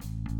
thank 0.00 0.30
you 0.30 0.39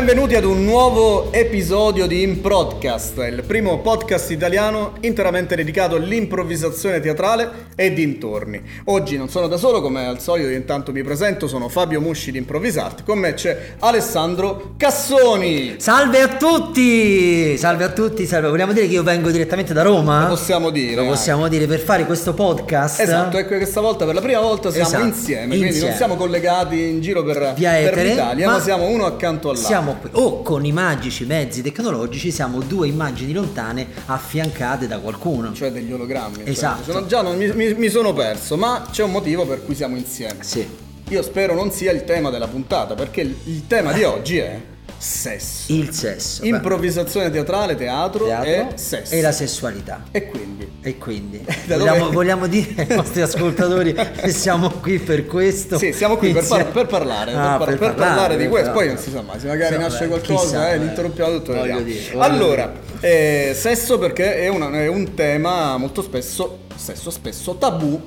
Benvenuti 0.00 0.34
ad 0.34 0.44
un 0.44 0.64
nuovo 0.64 1.30
episodio 1.30 2.06
di 2.06 2.22
Improdcast, 2.22 3.18
il 3.18 3.44
primo 3.46 3.80
podcast 3.80 4.30
italiano 4.30 4.94
interamente 5.02 5.54
dedicato 5.54 5.96
all'improvvisazione 5.96 7.00
teatrale 7.00 7.66
e 7.76 7.92
dintorni. 7.92 8.62
Oggi 8.86 9.18
non 9.18 9.28
sono 9.28 9.46
da 9.46 9.58
solo, 9.58 9.82
come 9.82 10.06
al 10.06 10.18
solito, 10.18 10.48
intanto 10.48 10.90
mi 10.90 11.02
presento, 11.02 11.46
sono 11.46 11.68
Fabio 11.68 12.00
Musci 12.00 12.32
di 12.32 12.38
Improvvisart, 12.38 13.04
con 13.04 13.18
me 13.18 13.34
c'è 13.34 13.74
Alessandro 13.80 14.72
Cassoni. 14.78 15.74
Salve 15.76 16.22
a 16.22 16.28
tutti! 16.28 17.58
Salve 17.58 17.84
a 17.84 17.90
tutti, 17.90 18.24
salve. 18.24 18.48
Vogliamo 18.48 18.72
dire 18.72 18.86
che 18.86 18.94
io 18.94 19.02
vengo 19.02 19.30
direttamente 19.30 19.74
da 19.74 19.82
Roma? 19.82 20.22
Lo 20.22 20.28
possiamo 20.28 20.70
dire. 20.70 20.94
Lo 20.94 21.08
possiamo 21.08 21.46
dire 21.46 21.66
per 21.66 21.78
fare 21.78 22.06
questo 22.06 22.32
podcast. 22.32 23.00
Esatto, 23.00 23.36
ecco 23.36 23.54
questa 23.54 23.82
volta 23.82 24.06
per 24.06 24.14
la 24.14 24.22
prima 24.22 24.40
volta 24.40 24.70
siamo 24.70 24.88
Esatto, 24.88 25.04
insieme, 25.04 25.48
quindi 25.48 25.66
insieme. 25.66 25.88
non 25.88 25.96
siamo 25.98 26.16
collegati 26.16 26.88
in 26.88 27.02
giro 27.02 27.22
per, 27.22 27.52
Via 27.54 27.72
per 27.72 27.88
etere, 27.88 28.08
l'Italia, 28.08 28.46
ma, 28.46 28.52
ma 28.54 28.60
siamo 28.60 28.86
uno 28.86 29.04
accanto 29.04 29.50
all'altro. 29.50 29.68
Siamo 29.68 29.88
qui, 29.94 30.10
o 30.14 30.42
con 30.42 30.64
i 30.64 30.72
magici 30.72 31.24
mezzi 31.24 31.62
tecnologici 31.62 32.30
siamo 32.30 32.60
due 32.60 32.88
immagini 32.88 33.32
lontane 33.32 33.86
affiancate 34.06 34.86
da 34.86 34.98
qualcuno. 34.98 35.52
Cioè 35.52 35.70
degli 35.72 35.92
ologrammi. 35.92 36.36
cioè, 36.38 36.48
Esatto. 36.48 36.92
sono- 36.92 37.06
già 37.06 37.22
non- 37.22 37.36
mi, 37.36 37.50
mi- 37.54 37.74
mi 37.74 37.88
sono 37.88 38.12
perso, 38.12 38.56
ma 38.56 38.86
c'è 38.90 39.02
un 39.02 39.10
motivo 39.10 39.46
per 39.46 39.64
cui 39.64 39.74
siamo 39.74 39.96
insieme. 39.96 40.42
Sì. 40.42 40.66
Io 41.08 41.22
spero 41.22 41.54
non 41.54 41.72
sia 41.72 41.90
il 41.90 42.04
tema 42.04 42.30
della 42.30 42.46
puntata, 42.46 42.94
perché 42.94 43.22
il, 43.22 43.34
il 43.44 43.66
tema 43.66 43.92
di 43.92 44.04
oggi 44.04 44.38
è 44.38 44.60
sesso. 45.00 45.72
Il 45.72 45.92
sesso. 45.94 46.44
Improvvisazione 46.44 47.30
teatrale, 47.30 47.74
teatro, 47.74 48.26
Teatro 48.26 48.50
e 48.50 48.66
sesso. 48.74 49.14
e 49.14 49.20
la 49.22 49.32
sessualità. 49.32 50.02
E 50.10 50.26
quindi 50.26 50.68
E 50.82 50.98
quindi 50.98 51.42
vogliamo, 51.66 52.10
vogliamo 52.10 52.46
dire 52.46 52.86
ai 52.88 52.96
nostri 52.96 53.22
ascoltatori 53.22 53.94
che 53.94 54.30
siamo 54.30 54.68
qui 54.70 54.98
per 54.98 55.24
questo. 55.26 55.78
Sì, 55.78 55.92
siamo 55.94 56.16
qui 56.18 56.32
per, 56.32 56.42
Insieme- 56.42 56.64
par- 56.64 56.72
per 56.72 56.86
parlare, 56.86 57.32
Ah, 57.32 57.56
per, 57.56 57.66
par- 57.66 57.78
per 57.78 57.94
parlare 57.94 58.36
di 58.36 58.42
per 58.42 58.50
questo, 58.50 58.72
poi 58.72 58.86
parlare. 58.88 58.94
non 58.94 59.02
si 59.02 59.10
sa 59.10 59.22
mai, 59.22 59.40
se 59.40 59.46
magari 59.46 59.74
Sì, 59.74 59.80
nasce 59.80 60.06
vabbè, 60.06 60.20
qualcosa, 60.22 60.42
chissà, 60.58 60.70
eh, 60.72 60.78
l'interrompiamo 60.78 61.36
tutto. 61.38 61.54
Voglio 61.54 61.80
dire, 61.80 62.00
voglio 62.12 62.22
allora, 62.22 62.72
eh, 63.00 63.52
sesso 63.54 63.98
perché 63.98 64.36
è, 64.36 64.48
una- 64.48 64.70
è 64.70 64.86
un 64.86 65.14
tema 65.14 65.78
molto 65.78 66.02
spesso, 66.02 66.58
sesso 66.76 67.10
spesso 67.10 67.54
tabù 67.56 68.00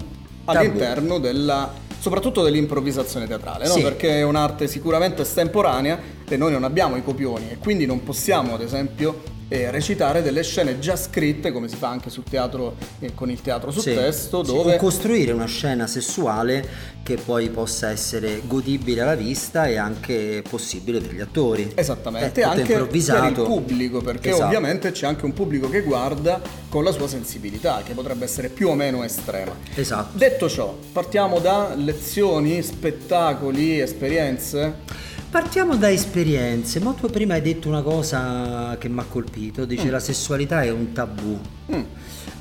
all'interno 0.46 1.18
della 1.20 1.82
soprattutto 2.04 2.44
dell'improvvisazione 2.44 3.26
teatrale, 3.28 3.66
no? 3.66 3.76
Sì. 3.76 3.82
perché 3.82 4.18
è 4.18 4.24
un'arte 4.24 4.68
sicuramente 4.68 5.22
estemporanea 5.22 5.98
e 6.28 6.38
noi 6.38 6.52
non 6.52 6.64
abbiamo 6.64 6.96
i 6.96 7.04
copioni 7.04 7.50
e 7.52 7.58
quindi 7.58 7.86
non 7.86 8.04
possiamo 8.04 8.54
ad 8.56 8.62
esempio 8.62 9.32
eh, 9.50 9.70
recitare 9.70 10.22
delle 10.24 10.42
scene 10.42 10.80
già 10.80 10.96
scritte 10.96 11.52
come 11.52 11.68
si 11.68 11.76
fa 11.76 11.90
anche 11.90 12.10
sul 12.10 12.24
teatro 12.24 12.76
eh, 13.00 13.14
con 13.14 13.30
il 13.30 13.42
teatro 13.42 13.70
su 13.72 13.82
Sì, 13.82 13.94
testo 13.94 14.44
sì, 14.44 14.52
dove 14.52 14.76
o 14.76 14.78
costruire 14.78 15.32
una 15.32 15.46
scena 15.46 15.86
sessuale 15.86 16.68
che 17.04 17.18
poi 17.24 17.50
possa 17.50 17.90
essere 17.92 18.42
godibile 18.48 19.02
alla 19.02 19.16
vista 19.16 19.66
e 19.68 19.78
anche 19.78 20.42
possibile 20.50 21.02
per 21.02 21.14
gli 21.14 21.20
attori. 21.20 21.72
Esattamente, 21.76 22.42
tutto 22.42 22.48
anche 22.48 22.74
per 22.74 23.24
il 23.26 23.34
pubblico, 23.44 24.02
perché 24.02 24.30
Esatto. 24.30 24.46
ovviamente 24.46 24.92
c'è 24.92 25.06
anche 25.06 25.26
un 25.26 25.34
pubblico 25.34 25.70
che 25.70 25.82
guarda 25.82 26.42
con 26.70 26.84
la 26.86 26.92
sua 26.92 27.10
sensibilità, 27.10 27.82
che 27.86 27.94
potrebbe 27.94 28.24
essere 28.24 28.48
più 28.48 28.70
o 28.70 28.74
meno 28.74 29.04
estrema. 29.04 29.54
Esatto. 29.76 30.18
Detto 30.18 30.48
ciò, 30.50 30.76
partiamo 30.94 31.40
da 31.40 31.76
lezioni, 31.76 32.62
spettacoli, 32.64 33.80
esperienze. 33.82 35.12
Partiamo 35.34 35.76
da 35.78 35.90
esperienze, 35.90 36.80
ma 36.80 36.92
tu 36.92 37.10
prima 37.10 37.34
hai 37.34 37.42
detto 37.42 37.68
una 37.68 37.82
cosa 37.82 38.78
che 38.80 38.88
mi 38.88 39.00
ha 39.00 39.04
colpito, 39.04 39.66
dice 39.66 39.90
la 39.90 40.00
sessualità 40.00 40.62
è 40.62 40.70
un 40.70 40.92
tabù 40.92 41.40
Mm, 41.74 41.82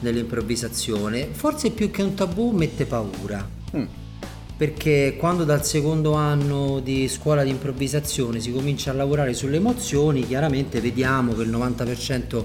nell'improvvisazione, 0.01 1.29
forse 1.33 1.71
più 1.71 1.91
che 1.91 2.03
un 2.03 2.13
tabù 2.13 2.51
mette 2.51 2.85
paura, 2.85 3.49
mm. 3.75 3.85
perché 4.59 5.17
quando 5.19 5.45
dal 5.45 5.65
secondo 5.65 6.13
anno 6.13 6.81
di 6.81 7.09
scuola 7.09 7.43
di 7.43 7.49
improvvisazione 7.49 8.41
si 8.41 8.53
comincia 8.53 8.91
a 8.91 8.95
lavorare 8.95 9.33
sulle 9.33 9.57
emozioni, 9.57 10.27
chiaramente 10.27 10.79
vediamo 10.83 11.33
che 11.33 11.45
il 11.45 11.51
90% 11.51 12.45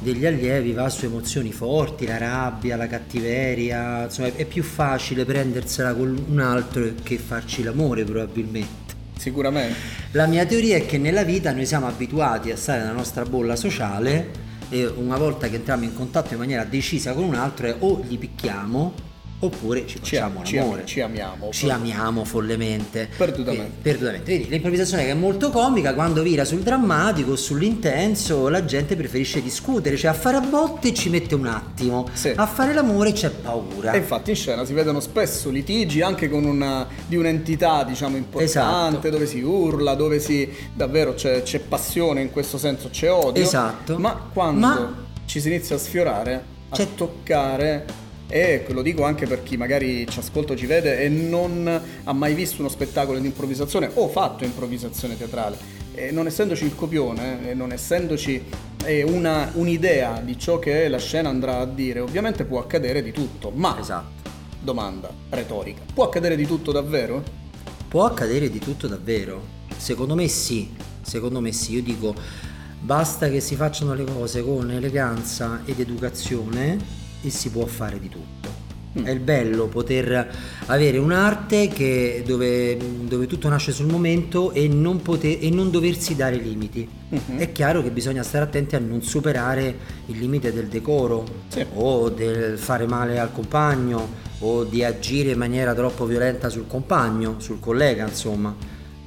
degli 0.00 0.26
allievi 0.26 0.72
va 0.72 0.88
su 0.88 1.04
emozioni 1.04 1.52
forti, 1.52 2.06
la 2.06 2.18
rabbia, 2.18 2.74
la 2.74 2.88
cattiveria, 2.88 4.06
insomma 4.06 4.34
è 4.34 4.46
più 4.46 4.64
facile 4.64 5.24
prendersela 5.24 5.94
con 5.94 6.24
un 6.28 6.40
altro 6.40 6.92
che 7.04 7.18
farci 7.18 7.62
l'amore 7.62 8.02
probabilmente. 8.02 8.85
Sicuramente. 9.16 9.74
La 10.12 10.26
mia 10.26 10.44
teoria 10.46 10.76
è 10.76 10.86
che 10.86 10.98
nella 10.98 11.24
vita 11.24 11.52
noi 11.52 11.66
siamo 11.66 11.86
abituati 11.86 12.50
a 12.50 12.56
stare 12.56 12.80
nella 12.80 12.92
nostra 12.92 13.24
bolla 13.24 13.56
sociale 13.56 14.44
e 14.68 14.86
una 14.86 15.16
volta 15.16 15.48
che 15.48 15.56
entriamo 15.56 15.84
in 15.84 15.94
contatto 15.94 16.32
in 16.34 16.38
maniera 16.38 16.64
decisa 16.64 17.12
con 17.12 17.24
un 17.24 17.34
altro 17.34 17.66
è 17.66 17.76
o 17.78 18.02
gli 18.06 18.18
picchiamo 18.18 19.14
oppure 19.38 19.86
ci 19.86 19.98
Ci, 20.02 20.16
facciamo 20.16 20.42
ci- 20.44 20.56
l'amore. 20.56 20.86
ci 20.86 21.00
amiamo. 21.00 21.50
Ci 21.50 21.68
amiamo 21.68 22.24
follemente. 22.24 23.08
Perdutamente. 23.16 23.66
Eh, 23.66 23.82
perdutamente. 23.82 24.30
Vedi, 24.32 24.48
l'improvvisazione 24.48 25.04
che 25.04 25.10
è 25.10 25.14
molto 25.14 25.50
comica, 25.50 25.92
quando 25.94 26.22
vira 26.22 26.44
sul 26.44 26.60
drammatico, 26.60 27.36
sull'intenso, 27.36 28.48
la 28.48 28.64
gente 28.64 28.96
preferisce 28.96 29.42
discutere, 29.42 29.96
cioè 29.96 30.10
a 30.10 30.14
fare 30.14 30.38
a 30.38 30.40
botte 30.40 30.94
ci 30.94 31.08
mette 31.10 31.34
un 31.34 31.46
attimo, 31.46 32.08
Sì. 32.12 32.32
a 32.34 32.46
fare 32.46 32.72
l'amore 32.72 33.12
c'è 33.12 33.30
paura. 33.30 33.92
E 33.92 33.98
infatti 33.98 34.30
in 34.30 34.36
scena 34.36 34.64
si 34.64 34.72
vedono 34.72 35.00
spesso 35.00 35.50
litigi 35.50 36.00
anche 36.00 36.28
con 36.30 36.44
una, 36.44 36.86
di 37.06 37.16
un'entità 37.16 37.84
diciamo 37.84 38.16
importante, 38.16 38.44
Esatto. 38.98 39.10
dove 39.10 39.26
si 39.26 39.40
urla, 39.42 39.94
dove 39.94 40.18
si 40.18 40.50
davvero 40.72 41.14
c'è, 41.14 41.42
c'è 41.42 41.58
passione 41.60 42.22
in 42.22 42.30
questo 42.30 42.58
senso, 42.58 42.88
c'è 42.90 43.10
odio. 43.10 43.42
Esatto. 43.42 43.98
Ma 43.98 44.28
quando 44.32 44.66
Ma- 44.66 44.94
ci 45.26 45.40
si 45.40 45.48
inizia 45.48 45.76
a 45.76 45.78
sfiorare, 45.78 46.44
a 46.70 46.76
C'è- 46.76 46.94
toccare, 46.94 47.84
e 48.28 48.64
lo 48.68 48.82
dico 48.82 49.04
anche 49.04 49.26
per 49.26 49.42
chi 49.42 49.56
magari 49.56 50.06
ci 50.08 50.18
ascolta 50.18 50.52
o 50.54 50.56
ci 50.56 50.66
vede 50.66 51.00
e 51.00 51.08
non 51.08 51.80
ha 52.04 52.12
mai 52.12 52.34
visto 52.34 52.60
uno 52.60 52.68
spettacolo 52.68 53.18
di 53.18 53.26
improvvisazione 53.26 53.90
o 53.94 54.08
fatto 54.08 54.44
improvvisazione 54.44 55.16
teatrale, 55.16 55.56
e 55.94 56.10
non 56.10 56.26
essendoci 56.26 56.64
il 56.64 56.74
copione, 56.74 57.50
e 57.50 57.54
non 57.54 57.72
essendoci 57.72 58.42
una- 59.06 59.50
un'idea 59.54 60.20
di 60.24 60.38
ciò 60.38 60.58
che 60.58 60.88
la 60.88 60.98
scena 60.98 61.28
andrà 61.28 61.58
a 61.58 61.66
dire, 61.66 62.00
ovviamente 62.00 62.44
può 62.44 62.60
accadere 62.60 63.02
di 63.02 63.12
tutto, 63.12 63.50
ma 63.54 63.78
Esatto. 63.80 64.30
domanda 64.60 65.10
retorica. 65.30 65.82
Può 65.92 66.04
accadere 66.04 66.36
di 66.36 66.46
tutto 66.46 66.70
davvero? 66.72 67.22
Può 67.88 68.04
accadere 68.04 68.50
di 68.50 68.58
tutto 68.58 68.86
davvero? 68.86 69.54
Secondo 69.76 70.14
me 70.14 70.28
sì, 70.28 70.70
secondo 71.02 71.40
me 71.40 71.52
sì, 71.52 71.74
io 71.74 71.82
dico 71.82 72.14
basta 72.80 73.28
che 73.28 73.40
si 73.40 73.56
facciano 73.56 73.94
le 73.94 74.04
cose 74.04 74.42
con 74.44 74.70
eleganza 74.70 75.62
ed 75.64 75.80
educazione 75.80 77.04
e 77.22 77.30
si 77.30 77.50
può 77.50 77.66
fare 77.66 77.98
di 77.98 78.08
tutto. 78.08 78.64
È 78.96 79.10
il 79.10 79.20
bello 79.20 79.66
poter 79.66 80.26
avere 80.66 80.96
un'arte 80.96 81.68
che- 81.68 82.22
dove, 82.26 82.78
dove 83.02 83.26
tutto 83.26 83.46
nasce 83.50 83.70
sul 83.70 83.84
momento 83.90 84.52
e 84.52 84.68
non, 84.68 85.02
poter- 85.02 85.42
e 85.44 85.50
non 85.50 85.70
doversi 85.70 86.16
dare 86.16 86.36
limiti. 86.36 86.88
Mhm. 87.10 87.36
È 87.36 87.52
chiaro 87.52 87.82
che 87.82 87.90
bisogna 87.90 88.22
stare 88.22 88.44
attenti 88.44 88.74
a 88.74 88.78
non 88.78 89.02
superare 89.02 89.76
il 90.06 90.18
limite 90.18 90.50
del 90.50 90.68
decoro 90.68 91.26
Sì. 91.48 91.62
o 91.74 92.08
del 92.08 92.56
fare 92.56 92.86
male 92.86 93.18
al 93.18 93.32
compagno 93.32 94.24
o 94.38 94.64
di 94.64 94.82
agire 94.82 95.32
in 95.32 95.38
maniera 95.38 95.74
troppo 95.74 96.06
violenta 96.06 96.48
sul 96.48 96.66
compagno, 96.66 97.34
sul 97.36 97.60
collega, 97.60 98.06
insomma. 98.06 98.54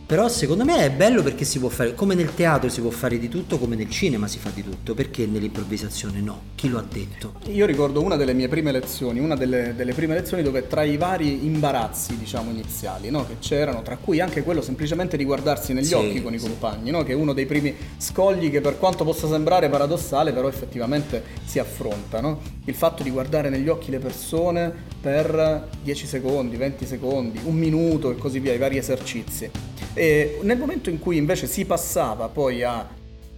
Però 0.09 0.27
secondo 0.27 0.65
me 0.65 0.85
è 0.85 0.89
bello 0.89 1.21
perché 1.21 1.45
si 1.45 1.59
può 1.59 1.69
fare, 1.69 1.93
come 1.93 2.15
nel 2.15 2.33
teatro 2.33 2.67
si 2.67 2.81
può 2.81 2.89
fare 2.89 3.19
di 3.19 3.29
tutto, 3.29 3.59
come 3.59 3.75
nel 3.75 3.91
cinema 3.91 4.27
si 4.27 4.39
fa 4.39 4.49
di 4.51 4.63
tutto, 4.63 4.95
perché 4.95 5.27
nell'improvvisazione 5.27 6.19
no? 6.19 6.41
Chi 6.55 6.67
lo 6.67 6.79
ha 6.79 6.83
detto? 6.91 7.33
Io 7.51 7.67
ricordo 7.67 8.01
una 8.01 8.15
delle 8.15 8.33
mie 8.33 8.47
prime 8.47 8.71
lezioni, 8.71 9.19
una 9.19 9.35
delle, 9.35 9.75
delle 9.75 9.93
prime 9.93 10.15
lezioni 10.15 10.41
dove 10.41 10.65
tra 10.65 10.81
i 10.81 10.97
vari 10.97 11.45
imbarazzi, 11.45 12.17
diciamo, 12.17 12.49
iniziali, 12.49 13.11
no, 13.11 13.27
che 13.27 13.35
c'erano, 13.37 13.83
tra 13.83 13.97
cui 13.97 14.19
anche 14.19 14.41
quello 14.41 14.63
semplicemente 14.63 15.15
di 15.15 15.25
guardarsi 15.25 15.73
negli 15.73 15.85
Sì, 15.85 15.93
occhi 15.93 16.23
con 16.23 16.33
i 16.33 16.39
sì. 16.39 16.47
compagni, 16.47 16.89
no, 16.89 17.03
che 17.03 17.11
è 17.11 17.15
uno 17.15 17.33
dei 17.33 17.45
primi 17.45 17.75
scogli 17.97 18.49
che 18.49 18.61
per 18.61 18.79
quanto 18.79 19.03
possa 19.03 19.27
sembrare 19.27 19.69
paradossale, 19.69 20.33
però 20.33 20.47
effettivamente 20.47 21.21
si 21.45 21.59
affronta, 21.59 22.19
no? 22.19 22.41
Il 22.65 22.73
fatto 22.73 23.03
di 23.03 23.11
guardare 23.11 23.49
negli 23.51 23.67
occhi 23.67 23.91
le 23.91 23.99
persone 23.99 24.73
per 24.99 25.67
10 25.83 26.07
secondi, 26.07 26.55
20 26.55 26.87
secondi, 26.87 27.39
un 27.43 27.53
minuto 27.53 28.09
e 28.09 28.15
così 28.15 28.39
via, 28.39 28.53
i 28.53 28.57
vari 28.57 28.77
esercizi. 28.79 29.51
E 29.99 30.39
nel 30.43 30.57
momento 30.57 30.89
in 30.89 30.97
cui 30.97 31.17
invece 31.17 31.45
si 31.45 31.65
passava 31.65 32.29
poi 32.29 32.63
a 32.63 32.87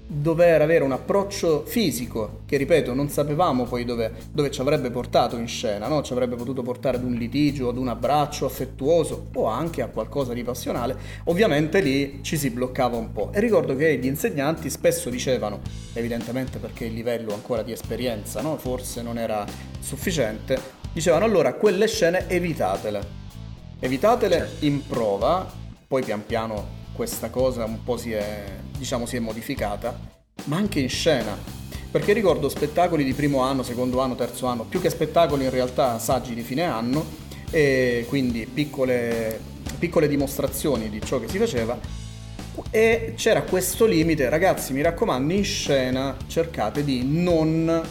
dover 0.05 0.61
avere 0.61 0.83
un 0.83 0.91
approccio 0.91 1.63
fisico 1.65 2.41
che 2.45 2.55
ripeto 2.57 2.93
non 2.93 3.09
sapevamo 3.09 3.63
poi 3.63 3.83
dove, 3.83 4.11
dove, 4.31 4.51
ci 4.51 4.61
avrebbe 4.61 4.91
portato 4.91 5.37
in 5.37 5.47
scena, 5.47 5.87
no? 5.87 6.03
ci 6.03 6.11
avrebbe 6.11 6.35
potuto 6.35 6.61
portare 6.61 6.97
ad 6.97 7.03
un 7.03 7.13
litigio, 7.13 7.69
ad 7.69 7.77
un 7.77 7.87
abbraccio 7.87 8.45
affettuoso 8.45 9.29
o 9.33 9.47
anche 9.47 9.81
a 9.81 9.87
qualcosa 9.87 10.33
di 10.33 10.43
passionale, 10.43 10.95
ovviamente 11.23 11.81
lì 11.81 12.19
ci 12.21 12.37
si 12.37 12.51
bloccava 12.51 12.95
un 12.95 13.11
po'. 13.11 13.31
E 13.33 13.39
ricordo 13.39 13.75
che 13.75 13.97
gli 13.97 14.05
insegnanti 14.05 14.69
spesso 14.69 15.09
dicevano, 15.09 15.61
evidentemente 15.93 16.59
perché 16.59 16.85
il 16.85 16.93
livello 16.93 17.33
ancora 17.33 17.63
di 17.63 17.71
esperienza 17.71 18.39
no? 18.41 18.55
forse 18.57 19.01
non 19.01 19.17
era 19.17 19.43
sufficiente, 19.79 20.59
dicevano 20.93 21.25
allora 21.25 21.55
quelle 21.55 21.87
scene 21.87 22.29
evitatele, 22.29 23.01
evitatele 23.79 24.37
certo. 24.37 24.65
in 24.65 24.85
prova, 24.85 25.60
poi 25.91 26.03
pian 26.03 26.25
piano 26.25 26.79
questa 26.93 27.29
cosa 27.29 27.65
un 27.65 27.83
po' 27.83 27.97
si 27.97 28.13
è, 28.13 28.45
diciamo, 28.77 29.05
si 29.05 29.17
è 29.17 29.19
modificata, 29.19 29.99
ma 30.45 30.55
anche 30.55 30.79
in 30.79 30.87
scena. 30.87 31.37
Perché 31.91 32.13
ricordo 32.13 32.47
spettacoli 32.47 33.03
di 33.03 33.11
primo 33.11 33.41
anno, 33.41 33.61
secondo 33.61 33.99
anno, 33.99 34.15
terzo 34.15 34.45
anno, 34.45 34.63
più 34.63 34.79
che 34.79 34.89
spettacoli 34.89 35.43
in 35.43 35.49
realtà 35.49 35.99
saggi 35.99 36.33
di 36.33 36.43
fine 36.43 36.63
anno, 36.63 37.05
e 37.49 38.05
quindi 38.07 38.45
piccole, 38.45 39.37
piccole 39.79 40.07
dimostrazioni 40.07 40.89
di 40.89 41.01
ciò 41.03 41.19
che 41.19 41.27
si 41.27 41.37
faceva. 41.37 41.77
E 42.69 43.13
c'era 43.17 43.41
questo 43.41 43.85
limite, 43.85 44.29
ragazzi 44.29 44.71
mi 44.71 44.81
raccomando, 44.81 45.33
in 45.33 45.43
scena 45.43 46.15
cercate 46.27 46.85
di 46.85 47.03
non 47.03 47.83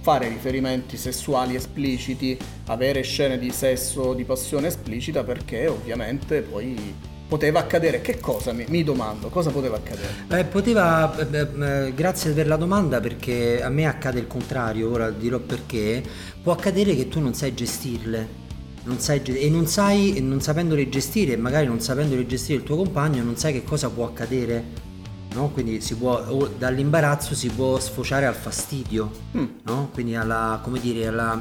fare 0.00 0.28
riferimenti 0.28 0.96
sessuali 0.96 1.54
espliciti, 1.54 2.36
avere 2.66 3.02
scene 3.02 3.38
di 3.38 3.50
sesso, 3.50 4.14
di 4.14 4.24
passione 4.24 4.68
esplicita 4.68 5.24
perché 5.24 5.66
ovviamente 5.66 6.42
poi 6.42 6.94
poteva 7.30 7.60
accadere? 7.60 8.00
Che 8.00 8.18
cosa 8.18 8.52
mi, 8.52 8.64
mi 8.68 8.82
domando? 8.82 9.28
Cosa 9.28 9.50
poteva 9.50 9.76
accadere? 9.76 10.08
Eh, 10.30 10.44
poteva, 10.44 11.16
eh, 11.16 11.38
eh, 11.86 11.94
grazie 11.94 12.32
per 12.32 12.48
la 12.48 12.56
domanda 12.56 12.98
perché 13.00 13.62
a 13.62 13.68
me 13.68 13.86
accade 13.86 14.18
il 14.18 14.26
contrario, 14.26 14.90
ora 14.90 15.10
dirò 15.10 15.38
perché. 15.38 16.02
Può 16.42 16.52
accadere 16.52 16.96
che 16.96 17.08
tu 17.08 17.20
non 17.20 17.34
sai 17.34 17.54
gestirle. 17.54 18.38
Non 18.82 18.98
sai, 18.98 19.20
e 19.22 19.50
non 19.50 19.66
sai, 19.66 20.20
non 20.22 20.40
sapendole 20.40 20.88
gestire, 20.88 21.36
magari 21.36 21.66
non 21.66 21.80
sapendole 21.80 22.26
gestire 22.26 22.58
il 22.58 22.64
tuo 22.64 22.76
compagno, 22.76 23.22
non 23.22 23.36
sai 23.36 23.52
che 23.52 23.62
cosa 23.62 23.90
può 23.90 24.06
accadere. 24.06 24.88
No? 25.34 25.50
Quindi 25.50 25.80
si 25.80 25.94
può, 25.96 26.48
dall'imbarazzo 26.58 27.34
si 27.34 27.48
può 27.48 27.78
sfociare 27.78 28.26
al 28.26 28.34
fastidio, 28.34 29.10
mm. 29.36 29.46
no? 29.64 29.90
quindi 29.92 30.16
alla, 30.16 30.60
come 30.62 30.80
dire, 30.80 31.06
alla, 31.06 31.40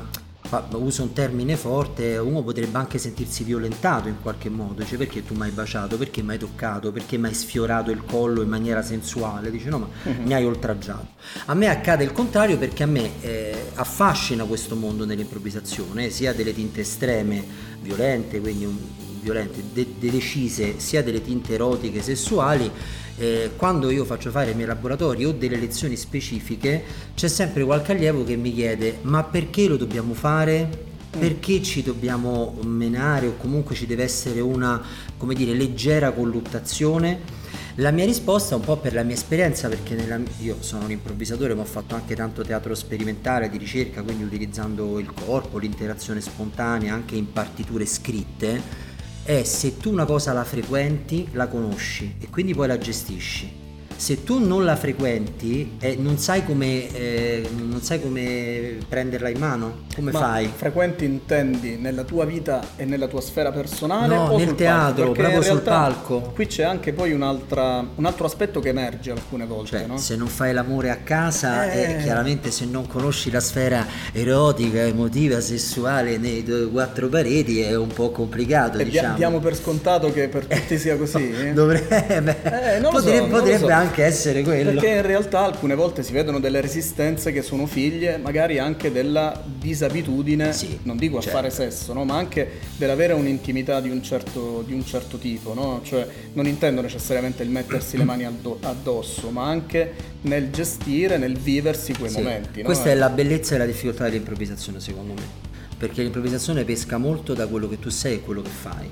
uso 0.74 1.04
un 1.04 1.14
termine 1.14 1.56
forte, 1.56 2.18
uno 2.18 2.42
potrebbe 2.42 2.78
anche 2.78 2.98
sentirsi 2.98 3.44
violentato 3.44 4.08
in 4.08 4.16
qualche 4.22 4.50
modo, 4.50 4.82
dice 4.82 4.98
perché 4.98 5.24
tu 5.24 5.36
mi 5.36 5.44
hai 5.44 5.52
baciato, 5.52 5.98
perché 5.98 6.24
mi 6.24 6.32
hai 6.32 6.40
toccato, 6.40 6.92
perché 6.92 7.18
mi 7.18 7.28
hai 7.28 7.34
sfiorato 7.34 7.92
il 7.92 8.04
collo 8.04 8.42
in 8.42 8.50
maniera 8.50 8.82
sensuale, 8.82 9.52
dice 9.52 9.70
no 9.70 9.80
ma 9.80 9.88
uh-huh. 10.04 10.24
mi 10.24 10.34
hai 10.34 10.46
oltraggiato. 10.46 11.08
A 11.46 11.54
me 11.54 11.68
accade 11.68 12.04
il 12.04 12.12
contrario 12.12 12.58
perché 12.58 12.84
a 12.84 12.88
me 12.88 13.22
eh, 13.22 13.72
affascina 13.76 14.44
questo 14.46 14.76
mondo 14.76 15.06
dell'improvvisazione, 15.06 16.10
sia 16.10 16.34
delle 16.34 16.54
tinte 16.54 16.82
estreme, 16.82 17.44
violente, 17.82 18.40
quindi 18.40 18.66
un, 18.66 18.78
violente, 19.22 19.64
de- 19.72 19.96
decise, 19.98 20.80
sia 20.80 21.04
delle 21.04 21.22
tinte 21.22 21.54
erotiche, 21.54 22.02
sessuali, 22.02 22.72
eh, 23.20 23.52
quando 23.58 23.90
io 23.90 24.06
faccio 24.06 24.32
fare 24.32 24.52
i 24.52 24.56
miei 24.56 24.68
laboratori 24.68 25.26
o 25.26 25.34
delle 25.34 25.58
lezioni 25.58 25.98
specifiche, 25.98 26.84
c'è 27.16 27.28
sempre 27.28 27.64
qualche 27.66 27.92
allievo 27.92 28.24
che 28.24 28.38
mi 28.38 28.54
chiede 28.54 29.00
ma 29.02 29.24
perché 29.24 29.68
lo 29.68 29.76
dobbiamo 29.76 30.14
fare? 30.14 30.88
Perché 31.10 31.62
ci 31.62 31.84
dobbiamo 31.84 32.58
menare 32.64 33.28
o 33.28 33.36
comunque 33.36 33.76
ci 33.76 33.86
deve 33.86 34.04
essere 34.04 34.40
una, 34.40 34.82
come 35.18 35.34
dire, 35.34 35.54
leggera 35.54 36.12
colluttazione? 36.12 37.38
La 37.76 37.92
mia 37.92 38.06
risposta, 38.06 38.56
un 38.56 38.62
po' 38.62 38.78
per 38.78 38.94
la 38.94 39.04
mia 39.04 39.16
esperienza, 39.16 39.70
perché 39.70 39.96
nella, 39.96 40.20
io 40.42 40.58
sono 40.60 40.84
un 40.84 40.92
improvvisatore, 40.92 41.56
ma 41.56 41.62
ho 41.62 41.66
fatto 41.66 41.96
anche 41.96 42.14
tanto 42.14 42.44
teatro 42.44 42.76
sperimentale 42.76 43.50
di 43.50 43.58
ricerca, 43.58 44.02
quindi 44.02 44.24
utilizzando 44.24 45.00
il 45.00 45.12
corpo, 45.14 45.58
l'interazione 45.58 46.20
spontanea, 46.20 46.94
anche 46.94 47.16
in 47.16 47.32
partiture 47.32 47.86
scritte, 47.86 48.88
è 49.30 49.44
se 49.44 49.78
tu 49.78 49.92
una 49.92 50.06
cosa 50.06 50.34
la 50.34 50.44
frequenti, 50.44 51.28
la 51.34 51.46
conosci 51.46 52.16
e 52.20 52.30
quindi 52.30 52.56
poi 52.56 52.66
la 52.66 52.80
gestisci 52.80 53.59
se 54.00 54.24
tu 54.24 54.40
non 54.40 54.64
la 54.64 54.78
frequenti 54.78 55.76
e 55.78 55.98
non 56.00 56.18
sai 56.18 56.46
come, 56.46 56.90
eh, 56.94 57.50
non 57.54 57.82
sai 57.82 58.02
come 58.02 58.78
prenderla 58.88 59.28
in 59.28 59.38
mano, 59.38 59.80
come 59.94 60.14
Ma 60.14 60.20
fai? 60.20 60.50
Frequenti 60.56 61.04
intendi 61.04 61.76
nella 61.76 62.04
tua 62.04 62.24
vita 62.24 62.62
e 62.78 62.86
nella 62.86 63.08
tua 63.08 63.20
sfera 63.20 63.52
personale? 63.52 64.16
No, 64.16 64.38
nel 64.38 64.56
teatro, 64.56 65.12
palco? 65.12 65.12
proprio 65.12 65.42
sul 65.42 65.60
palco. 65.60 66.20
Qui 66.34 66.48
c'è 66.48 66.64
anche 66.64 66.94
poi 66.94 67.12
un 67.12 67.22
altro 67.22 68.26
aspetto 68.26 68.62
che 68.62 68.70
emerge 68.70 69.12
alcune 69.12 69.46
volte. 69.46 69.80
Cioè, 69.80 69.86
no? 69.86 69.98
Se 69.98 70.16
non 70.16 70.28
fai 70.28 70.54
l'amore 70.54 70.92
a 70.92 70.98
casa, 71.04 71.70
eh... 71.70 71.96
eh, 71.96 71.98
chiaramente 71.98 72.52
se 72.52 72.64
non 72.64 72.88
conosci 72.88 73.30
la 73.30 73.42
sfera 73.42 73.86
erotica, 74.14 74.80
emotiva, 74.80 75.42
sessuale 75.42 76.18
nei 76.18 76.46
quattro 76.72 77.10
pareti 77.10 77.60
è 77.60 77.76
un 77.76 77.90
po' 77.90 78.12
complicato. 78.12 78.78
E 78.78 78.86
diciamo. 78.86 79.16
diamo 79.18 79.40
per 79.40 79.58
scontato 79.58 80.10
che 80.14 80.30
per 80.30 80.46
tutti 80.46 80.78
sia 80.78 80.96
così? 80.98 81.52
Dovrebbe, 81.52 82.08
eh, 82.08 82.80
potrebbe, 82.90 83.28
so, 83.28 83.28
potrebbe 83.28 83.58
so. 83.58 83.68
anche 83.68 83.88
anche 83.90 84.04
essere 84.04 84.44
quello. 84.44 84.72
Perché 84.72 84.90
in 84.90 85.02
realtà 85.02 85.44
alcune 85.44 85.76
volte 85.76 86.04
si 86.04 86.14
vedono 86.14 86.40
delle 86.40 86.62
resistenze 86.62 87.32
che 87.32 87.42
sono 87.42 87.66
figlie 87.66 88.18
magari 88.18 88.60
anche 88.60 88.92
della 88.92 89.42
disabitudine, 89.46 90.54
sì, 90.54 90.80
non 90.84 90.98
dico 90.98 91.18
a 91.18 91.22
certo. 91.22 91.38
fare 91.38 91.50
sesso, 91.50 91.94
no? 91.94 92.06
ma 92.06 92.16
anche 92.16 92.50
dell'avere 92.78 93.14
un'intimità 93.14 93.82
di 93.82 93.90
un 93.90 94.02
certo, 94.02 94.64
di 94.66 94.74
un 94.74 94.86
certo 94.86 95.18
tipo. 95.18 95.54
No? 95.54 95.82
Cioè, 95.84 96.08
non 96.34 96.48
intendo 96.48 96.82
necessariamente 96.82 97.44
il 97.44 97.50
mettersi 97.50 97.98
le 97.98 98.04
mani 98.04 98.26
addosso, 98.26 99.30
ma 99.30 99.46
anche 99.46 99.94
nel 100.22 100.50
gestire, 100.52 101.18
nel 101.18 101.38
viversi 101.38 101.94
quei 101.94 102.10
sì. 102.10 102.18
momenti. 102.18 102.60
No? 102.60 102.66
Questa 102.66 102.90
è 102.90 102.96
la 102.96 103.10
bellezza 103.10 103.56
e 103.56 103.58
la 103.58 103.66
difficoltà 103.66 104.06
dell'improvvisazione 104.06 104.80
secondo 104.80 105.14
me. 105.14 105.48
Perché 105.78 106.02
l'improvvisazione 106.02 106.64
pesca 106.66 106.98
molto 106.98 107.34
da 107.34 107.48
quello 107.48 107.70
che 107.70 107.80
tu 107.80 107.90
sei 107.90 108.16
e 108.16 108.22
quello 108.22 108.42
che 108.42 108.50
fai. 108.50 108.90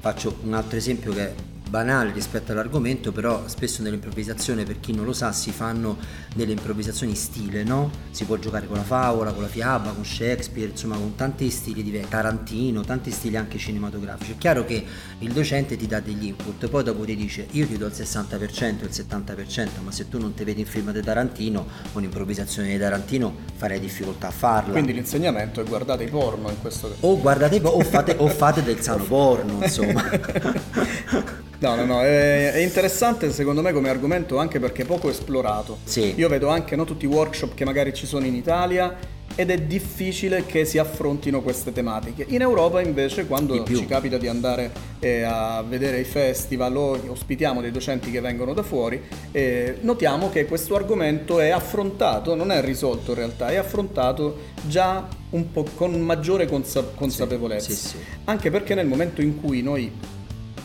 Faccio 0.00 0.36
un 0.44 0.54
altro 0.54 0.76
esempio 0.76 1.12
che 1.12 1.56
banale 1.68 2.12
rispetto 2.12 2.52
all'argomento, 2.52 3.12
però 3.12 3.46
spesso 3.46 3.82
nell'improvvisazione, 3.82 4.64
per 4.64 4.80
chi 4.80 4.92
non 4.92 5.04
lo 5.04 5.12
sa, 5.12 5.32
si 5.32 5.50
fanno 5.50 5.98
delle 6.34 6.52
improvvisazioni 6.52 7.14
stile, 7.14 7.62
no? 7.62 7.90
Si 8.10 8.24
può 8.24 8.36
giocare 8.36 8.66
con 8.66 8.76
la 8.76 8.82
favola, 8.82 9.32
con 9.32 9.42
la 9.42 9.48
fiaba, 9.48 9.92
con 9.92 10.04
Shakespeare, 10.04 10.70
insomma 10.70 10.96
con 10.96 11.14
tanti 11.14 11.50
stili 11.50 11.82
diversi, 11.82 12.08
Tarantino, 12.08 12.82
tanti 12.82 13.10
stili 13.10 13.36
anche 13.36 13.58
cinematografici. 13.58 14.32
È 14.32 14.38
chiaro 14.38 14.64
che 14.64 14.84
il 15.18 15.32
docente 15.32 15.76
ti 15.76 15.86
dà 15.86 16.00
degli 16.00 16.26
input, 16.26 16.68
poi 16.68 16.82
dopo 16.82 17.04
ti 17.04 17.16
dice 17.16 17.46
io 17.52 17.66
ti 17.66 17.76
do 17.76 17.86
il 17.86 17.92
60%, 17.92 18.82
il 18.82 18.90
70%, 18.90 19.68
ma 19.82 19.90
se 19.90 20.08
tu 20.08 20.18
non 20.18 20.34
ti 20.34 20.44
vedi 20.44 20.60
in 20.60 20.66
film 20.66 20.92
di 20.92 21.02
Tarantino, 21.02 21.66
un'improvvisazione 21.92 22.68
di 22.68 22.78
Tarantino 22.78 23.34
farei 23.56 23.80
difficoltà 23.80 24.28
a 24.28 24.32
farla. 24.32 24.72
Quindi 24.72 24.92
l'insegnamento 24.92 25.60
è 25.60 25.64
guardate 25.64 26.04
i 26.04 26.08
porno 26.08 26.48
in 26.48 26.60
questo 26.60 26.88
caso. 26.88 27.06
O 27.06 27.18
guardate 27.18 27.60
o 27.62 27.80
fate, 27.80 28.14
o 28.18 28.28
fate 28.28 28.62
del 28.62 28.80
sano 28.80 29.04
porno, 29.08 29.62
insomma. 29.62 30.04
No, 31.60 31.74
no, 31.74 31.84
no, 31.84 32.02
è, 32.02 32.52
è, 32.52 32.58
interessante 32.58 33.32
secondo 33.32 33.62
me 33.62 33.72
come 33.72 33.88
argomento 33.88 34.38
anche 34.38 34.60
perché 34.60 34.84
poco 34.84 35.10
esplorato. 35.10 35.78
Sì. 35.84 36.14
Io 36.16 36.28
vedo 36.28 36.48
anche 36.48 36.76
no, 36.76 36.84
tutti 36.84 37.04
i 37.04 37.08
workshop 37.08 37.54
che 37.54 37.64
magari 37.64 37.92
ci 37.92 38.06
sono 38.06 38.26
in 38.26 38.34
Italia 38.34 38.96
ed 39.34 39.50
è 39.50 39.58
difficile 39.58 40.46
che 40.46 40.64
si 40.64 40.78
affrontino 40.78 41.42
queste 41.42 41.72
tematiche. 41.72 42.24
In 42.28 42.40
Europa 42.40 42.80
invece 42.80 43.26
quando 43.26 43.64
ci 43.64 43.86
capita 43.86 44.18
di 44.18 44.26
andare 44.26 44.72
eh, 45.00 45.22
a 45.22 45.62
vedere 45.62 46.00
i 46.00 46.04
festival 46.04 46.76
o 46.76 47.00
ospitiamo 47.06 47.60
dei 47.60 47.70
docenti 47.70 48.10
che 48.10 48.20
vengono 48.20 48.52
da 48.52 48.62
fuori, 48.62 49.00
eh, 49.30 49.78
notiamo 49.80 50.30
che 50.30 50.44
questo 50.44 50.74
argomento 50.74 51.38
è 51.40 51.50
affrontato, 51.50 52.34
non 52.34 52.50
è 52.50 52.60
risolto 52.60 53.12
in 53.12 53.16
realtà, 53.18 53.48
è 53.48 53.56
affrontato 53.56 54.38
già 54.66 55.06
un 55.30 55.52
po' 55.52 55.64
con 55.74 55.92
maggiore 56.00 56.46
consa- 56.46 56.90
consapevolezza. 56.94 57.70
Sì, 57.70 57.76
sì. 57.76 57.96
Anche 58.24 58.50
perché 58.50 58.74
nel 58.74 58.86
momento 58.86 59.22
in 59.22 59.40
cui 59.40 59.62
noi 59.62 59.92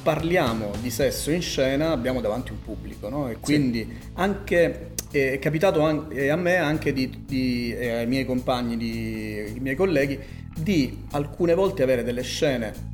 parliamo 0.04 0.72
di 0.82 0.92
sesso 0.92 1.32
in 1.32 1.42
scena 1.42 1.92
abbiamo 1.92 2.22
davanti 2.22 2.52
un 2.52 2.62
pubblico, 2.62 3.10
no? 3.10 3.30
E 3.30 3.38
quindi 3.40 3.88
sì. 3.90 4.10
anche 4.16 4.92
è 5.10 5.38
capitato 5.40 5.86
a 5.86 6.36
me, 6.36 6.56
anche 6.58 6.92
di, 6.92 7.24
di, 7.26 7.74
e 7.76 7.90
ai 7.92 8.08
miei 8.08 8.26
compagni, 8.26 8.78
di, 8.78 9.44
ai 9.54 9.60
miei 9.60 9.76
colleghi, 9.76 10.20
di 10.56 11.06
alcune 11.12 11.54
volte 11.54 11.84
avere 11.84 12.04
delle 12.04 12.24
scene 12.24 12.92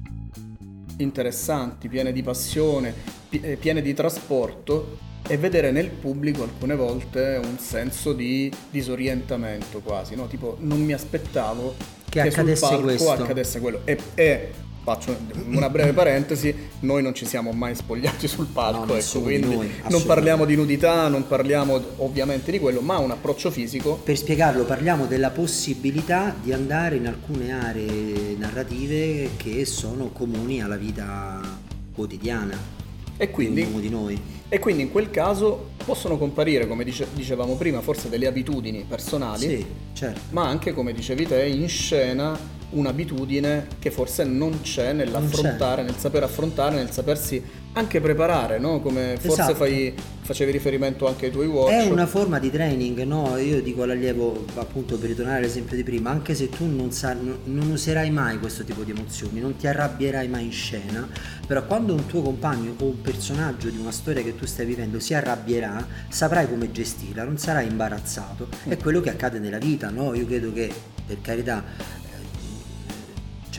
interessanti, 0.98 1.88
piene 1.88 2.12
di 2.12 2.22
passione, 2.22 2.94
eh, 3.30 3.56
piene 3.56 3.82
di 3.82 3.94
trasporto 3.94 4.98
e 5.28 5.38
vedere 5.38 5.72
nel 5.72 5.90
pubblico 5.90 6.44
alcune 6.44 6.76
volte 6.76 7.40
un 7.42 7.58
senso 7.58 8.14
di 8.14 8.52
disorientamento 8.70 9.80
quasi, 9.80 10.16
no? 10.16 10.28
Tipo 10.28 10.58
non 10.60 10.82
mi 10.82 10.92
aspettavo 10.92 11.76
che, 12.10 12.22
che 12.22 12.28
accadesse 12.28 12.66
sul 12.66 12.76
palco 12.76 12.84
questo. 12.84 13.12
accadesse 13.12 13.60
quello. 13.60 13.82
E, 13.86 13.98
e 14.16 14.52
faccio 14.90 15.16
una 15.50 15.70
breve 15.70 15.94
parentesi, 15.94 16.54
noi 16.80 17.04
non 17.04 17.14
ci 17.14 17.26
siamo 17.26 17.52
mai 17.52 17.76
spogliati 17.76 18.28
sul 18.28 18.48
palco, 18.48 18.86
no, 18.86 18.96
ecco, 18.96 19.22
quindi 19.22 19.56
noi, 19.56 19.70
non 19.90 20.04
parliamo 20.04 20.46
di 20.46 20.56
nudità, 20.56 21.08
non 21.08 21.28
parliamo 21.28 21.80
ovviamente 21.98 22.52
di 22.52 22.58
quello, 22.60 22.82
ma 22.82 22.98
un 22.98 23.12
approccio 23.12 23.52
fisico. 23.52 23.96
Per 24.04 24.18
spiegarlo 24.18 24.64
parliamo 24.64 25.06
della 25.06 25.30
possibilità 25.30 26.36
di 26.42 26.52
andare 26.54 26.96
in 26.96 27.06
alcune 27.06 27.52
aree 27.52 28.36
narrative 28.38 29.30
che 29.38 29.66
sono 29.66 30.10
comuni 30.10 30.62
alla 30.64 30.78
vita 30.78 31.40
quotidiana 31.94 32.58
E 33.18 33.30
quindi, 33.30 33.68
di 33.80 33.90
noi. 33.90 34.20
e 34.50 34.58
quindi 34.58 34.82
in 34.84 34.92
quel 34.92 35.12
caso 35.12 35.72
possono 35.86 36.18
comparire, 36.18 36.66
come 36.68 36.84
dice- 36.84 37.08
dicevamo 37.14 37.56
prima, 37.56 37.82
forse 37.82 38.10
delle 38.10 38.26
abitudini 38.26 38.86
personali, 38.88 39.42
Sì, 39.48 39.66
certo. 39.94 40.20
ma 40.32 40.48
anche, 40.48 40.74
come 40.74 40.94
dicevi 40.94 41.28
te, 41.28 41.46
in 41.46 41.68
scena 41.68 42.58
un'abitudine 42.72 43.68
che 43.80 43.92
forse 43.92 44.24
non 44.24 44.62
c'è 44.62 44.94
nell'affrontare, 44.94 45.84
nel 45.84 45.96
saper 45.98 46.24
affrontare, 46.24 46.76
nel 46.76 46.92
sapersi 46.92 47.42
anche 47.74 48.02
preparare, 48.02 48.58
no? 48.60 48.80
Come 48.82 49.16
forse 49.20 49.42
Esatto. 49.42 49.56
fai- 49.56 49.94
facevi 50.22 50.52
riferimento 50.52 51.08
anche 51.08 51.26
ai 51.28 51.32
tuoi 51.32 51.46
È 51.46 51.50
workshop. 51.50 51.92
una 51.92 52.06
forma 52.08 52.40
di 52.40 52.52
training, 52.52 53.04
no? 53.04 53.38
Io 53.38 53.62
dico 53.62 53.84
all'allievo, 53.84 54.46
appunto 54.56 54.98
per 54.98 55.10
ritornare 55.10 55.38
all'esempio 55.40 55.76
di 55.76 55.84
prima, 55.84 56.10
anche 56.10 56.34
se 56.36 56.50
tu 56.50 56.66
non, 56.66 56.92
sa- 56.92 57.14
non- 57.14 57.40
non 57.46 57.70
userai 57.70 58.10
mai 58.12 58.40
questo 58.40 58.64
tipo 58.64 58.84
di 58.84 58.92
emozioni, 58.92 59.40
non 59.40 59.56
ti 59.56 59.68
arrabbierai 59.68 60.28
mai 60.28 60.46
in 60.46 60.52
scena, 60.52 61.08
però 61.48 61.64
quando 61.66 61.94
un 61.94 62.06
tuo 62.08 62.22
compagno 62.22 62.74
o 62.80 62.86
un 62.86 63.02
personaggio 63.02 63.70
di 63.70 63.78
una 63.78 63.92
storia 63.92 64.22
che 64.24 64.36
tu 64.36 64.46
stai 64.46 64.66
vivendo 64.66 65.00
si 65.00 65.14
arrabbierà, 65.14 65.86
saprai 66.10 66.48
come 66.50 66.72
gestirla, 66.72 67.24
non 67.24 67.38
sarai 67.38 67.68
imbarazzato. 67.68 68.48
È 68.68 68.78
quello 68.78 69.02
che 69.02 69.10
accade 69.12 69.40
nella 69.40 69.58
vita, 69.60 69.90
no? 69.90 70.14
Io 70.16 70.26
credo 70.26 70.52
che, 70.54 70.72
per 71.06 71.22
carità, 71.22 71.64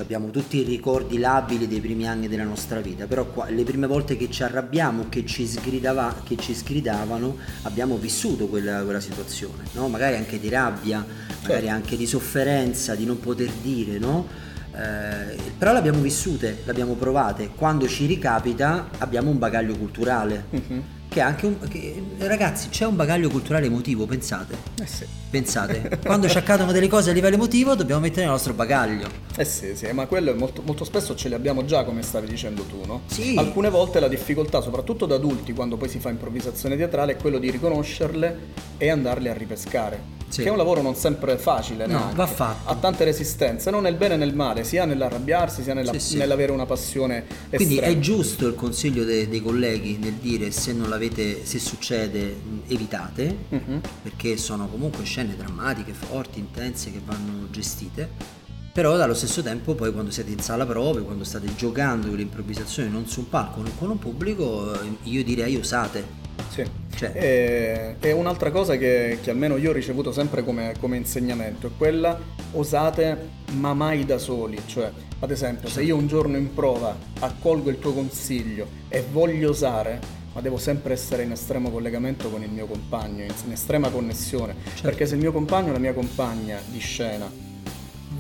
eh, 0.01 0.05
ci 0.05 0.07
abbiamo 0.07 0.31
tutti 0.31 0.59
i 0.59 0.63
ricordi 0.63 1.19
labili 1.19 1.69
dei 1.69 1.81
primi 1.81 2.09
anni 2.09 2.27
della 2.29 2.45
nostra 2.45 2.81
vita, 2.81 3.07
però 3.07 3.27
qua- 3.27 3.49
le 3.51 3.63
prime 3.65 3.87
volte 3.87 4.17
che 4.17 4.31
ci 4.31 4.43
arrabbiamo, 4.43 5.07
che 5.09 5.25
ci, 5.27 5.47
sgridava- 5.47 6.23
che 6.25 6.37
ci 6.37 6.55
sgridavano, 6.55 7.37
abbiamo 7.63 7.97
vissuto 7.97 8.47
quella, 8.49 8.83
quella 8.83 9.01
situazione, 9.01 9.65
no? 9.73 9.89
magari 9.89 10.17
anche 10.17 10.39
di 10.41 10.49
rabbia, 10.49 10.99
magari 11.43 11.67
Certo. 11.67 11.69
anche 11.69 11.97
di 11.97 12.07
sofferenza, 12.07 12.95
di 12.95 13.05
non 13.05 13.21
poter 13.21 13.51
dire, 13.63 13.99
no? 13.99 14.27
Eh, 14.73 15.37
però 15.59 15.73
l'abbiamo 15.73 16.01
vissute, 16.01 16.59
l'abbiamo 16.65 16.95
provate, 16.95 17.51
quando 17.55 17.87
ci 17.89 18.07
ricapita 18.07 18.89
abbiamo 18.99 19.31
un 19.31 19.39
bagaglio 19.39 19.77
culturale, 19.77 20.45
Mhm. 20.51 20.83
Che 21.11 21.21
anche 21.21 21.47
un... 21.47 21.59
che- 21.69 22.03
ragazzi 22.19 22.69
c'è 22.69 22.87
un 22.87 22.95
bagaglio 22.95 23.29
culturale 23.29 23.67
emotivo, 23.67 24.07
pensate. 24.07 24.57
Eh 24.81 24.87
sì. 24.87 25.05
Pensate, 25.29 25.99
quando 26.07 26.29
ci 26.29 26.39
accadono 26.39 26.71
delle 26.71 26.87
cose 26.87 27.11
a 27.11 27.13
livello 27.13 27.35
emotivo 27.35 27.75
dobbiamo 27.75 28.01
mettere 28.01 28.23
nel 28.23 28.31
nostro 28.31 28.55
bagaglio. 28.55 29.09
Eh 29.37 29.45
sì, 29.45 29.75
sì, 29.75 29.91
ma 29.91 30.07
quello 30.07 30.33
molto, 30.37 30.63
molto 30.65 30.85
spesso 30.85 31.17
ce 31.17 31.29
li 31.29 31.35
abbiamo 31.35 31.65
già, 31.65 31.83
come 31.83 32.03
stavi 32.03 32.29
dicendo 32.29 32.63
tu, 32.63 32.83
no? 32.87 33.03
Sì. 33.07 33.35
Alcune 33.37 33.71
volte 33.71 33.99
la 33.99 34.09
difficoltà, 34.09 34.61
soprattutto 34.61 35.07
da 35.07 35.17
adulti, 35.17 35.53
quando 35.53 35.77
poi 35.77 35.89
si 35.89 35.99
fa 35.99 36.11
improvvisazione 36.11 36.77
teatrale, 36.77 37.13
è 37.13 37.17
quello 37.17 37.39
di 37.39 37.51
riconoscerle 37.51 38.39
e 38.79 38.89
andarle 38.89 39.31
a 39.31 39.35
ripescare. 39.35 40.20
Sì. 40.31 40.43
Che 40.43 40.49
è 40.49 40.51
un 40.51 40.57
lavoro 40.57 40.81
non 40.81 40.95
sempre 40.95 41.37
facile, 41.39 41.87
No, 41.87 41.99
neanche. 41.99 42.15
va 42.15 42.27
fatto. 42.27 42.71
Ha 42.71 42.77
tante 42.77 43.03
resistenze, 43.03 43.71
non 43.71 43.83
nel 43.83 43.97
bene 43.97 44.15
e 44.15 44.17
nel 44.17 44.33
male, 44.33 44.63
sia 44.63 44.85
nell'arrabbiarsi, 44.85 45.63
sia 45.65 45.75
nella- 45.75 45.91
Sì, 45.93 45.99
sì. 45.99 46.17
nell'avere 46.19 46.53
una 46.53 46.67
passione 46.67 47.27
Quindi 47.53 47.75
estrema. 47.79 47.93
è 47.93 47.99
giusto 47.99 48.47
il 48.47 48.55
consiglio 48.55 49.03
de- 49.05 49.29
dei 49.29 49.43
colleghi 49.43 49.99
nel 50.01 50.13
dire 50.15 50.53
se 50.53 50.73
non 50.73 50.89
l'avete, 50.89 51.45
se 51.45 51.59
succede, 51.59 52.37
evitate, 52.69 53.37
Mhm. 53.49 53.81
perché 54.03 54.37
sono 54.37 54.69
comunque 54.69 55.03
scene 55.05 55.35
drammatiche, 55.37 55.93
forti, 55.93 56.39
intense 56.39 56.93
che 56.93 57.01
vanno 57.05 57.49
gestite. 57.51 58.39
Però 58.73 58.97
dallo 58.97 59.15
stesso 59.15 59.43
tempo 59.43 59.75
poi 59.75 59.93
quando 59.93 60.13
siete 60.13 60.31
in 60.31 60.39
sala 60.39 60.65
prove, 60.65 61.03
quando 61.03 61.25
state 61.25 61.53
giocando 61.57 62.07
con 62.07 62.17
l'improvvisazione 62.17 62.89
non 62.89 63.05
su 63.09 63.19
un 63.21 63.29
palco, 63.29 63.63
non 63.63 63.73
con 63.77 63.91
un 63.91 63.99
pubblico, 63.99 64.73
eh, 64.75 64.79
io 65.03 65.25
direi 65.25 65.57
usate. 65.57 66.19
Sì. 66.49 66.65
Cioè- 66.95 67.13
E, 67.15 67.95
e 68.01 68.13
un'altra 68.13 68.51
cosa 68.51 68.77
che, 68.77 69.19
che 69.23 69.31
almeno 69.31 69.57
io 69.57 69.71
ho 69.71 69.73
ricevuto 69.73 70.13
sempre 70.13 70.45
come, 70.45 70.75
come 70.79 70.97
insegnamento 70.97 71.69
è 71.69 71.71
quella 71.77 72.19
osate 72.53 73.29
ma 73.53 73.73
mai 73.75 74.05
da 74.05 74.19
soli. 74.19 74.61
Cioè, 74.67 74.91
ad 75.21 75.31
esempio, 75.31 75.69
se 75.69 75.83
io 75.83 75.97
un 75.97 76.07
giorno 76.07 76.37
in 76.37 76.53
prova 76.53 76.97
accolgo 77.21 77.71
il 77.71 77.79
tuo 77.79 77.93
consiglio 77.93 78.67
e 78.89 79.05
voglio 79.11 79.51
osare, 79.51 79.99
ma 80.33 80.41
devo 80.41 80.59
sempre 80.59 80.93
essere 80.93 81.23
in 81.23 81.33
estremo 81.33 81.71
collegamento 81.71 82.29
con 82.31 82.43
il 82.43 82.51
mio 82.51 82.67
compagno, 82.67 83.25
in, 83.25 83.33
in 83.47 83.53
estrema 83.53 83.89
connessione. 83.89 84.55
Perché 84.83 85.07
se 85.07 85.15
il 85.15 85.21
mio 85.21 85.33
compagno 85.33 85.71
o 85.71 85.73
la 85.73 85.79
mia 85.79 85.95
compagna 85.95 86.61
di 86.71 86.79
scena 86.79 87.49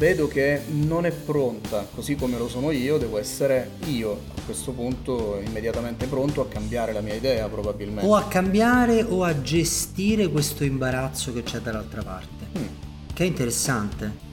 vedo 0.01 0.29
che 0.29 0.63
non 0.69 1.05
è 1.05 1.11
pronta, 1.11 1.87
così 1.95 2.17
come 2.17 2.39
lo 2.39 2.49
sono 2.49 2.71
io, 2.71 2.97
devo 2.97 3.19
essere 3.19 3.73
io 3.85 4.13
a 4.35 4.41
questo 4.47 4.73
punto 4.73 5.39
immediatamente 5.45 6.07
pronto 6.07 6.41
a 6.41 6.49
cambiare 6.49 6.95
la 6.95 7.03
mia 7.03 7.13
idea 7.13 7.47
probabilmente. 7.49 8.09
O 8.09 8.17
a 8.17 8.25
cambiare 8.25 9.03
o 9.03 9.25
a 9.25 9.43
gestire 9.43 10.29
questo 10.29 10.65
imbarazzo 10.65 11.35
che 11.35 11.43
c'è 11.43 11.59
dall'altra 11.59 12.03
parte. 12.03 12.59
Mm. 12.59 12.65
Che 13.13 13.25
è 13.25 13.27
interessante. 13.27 14.30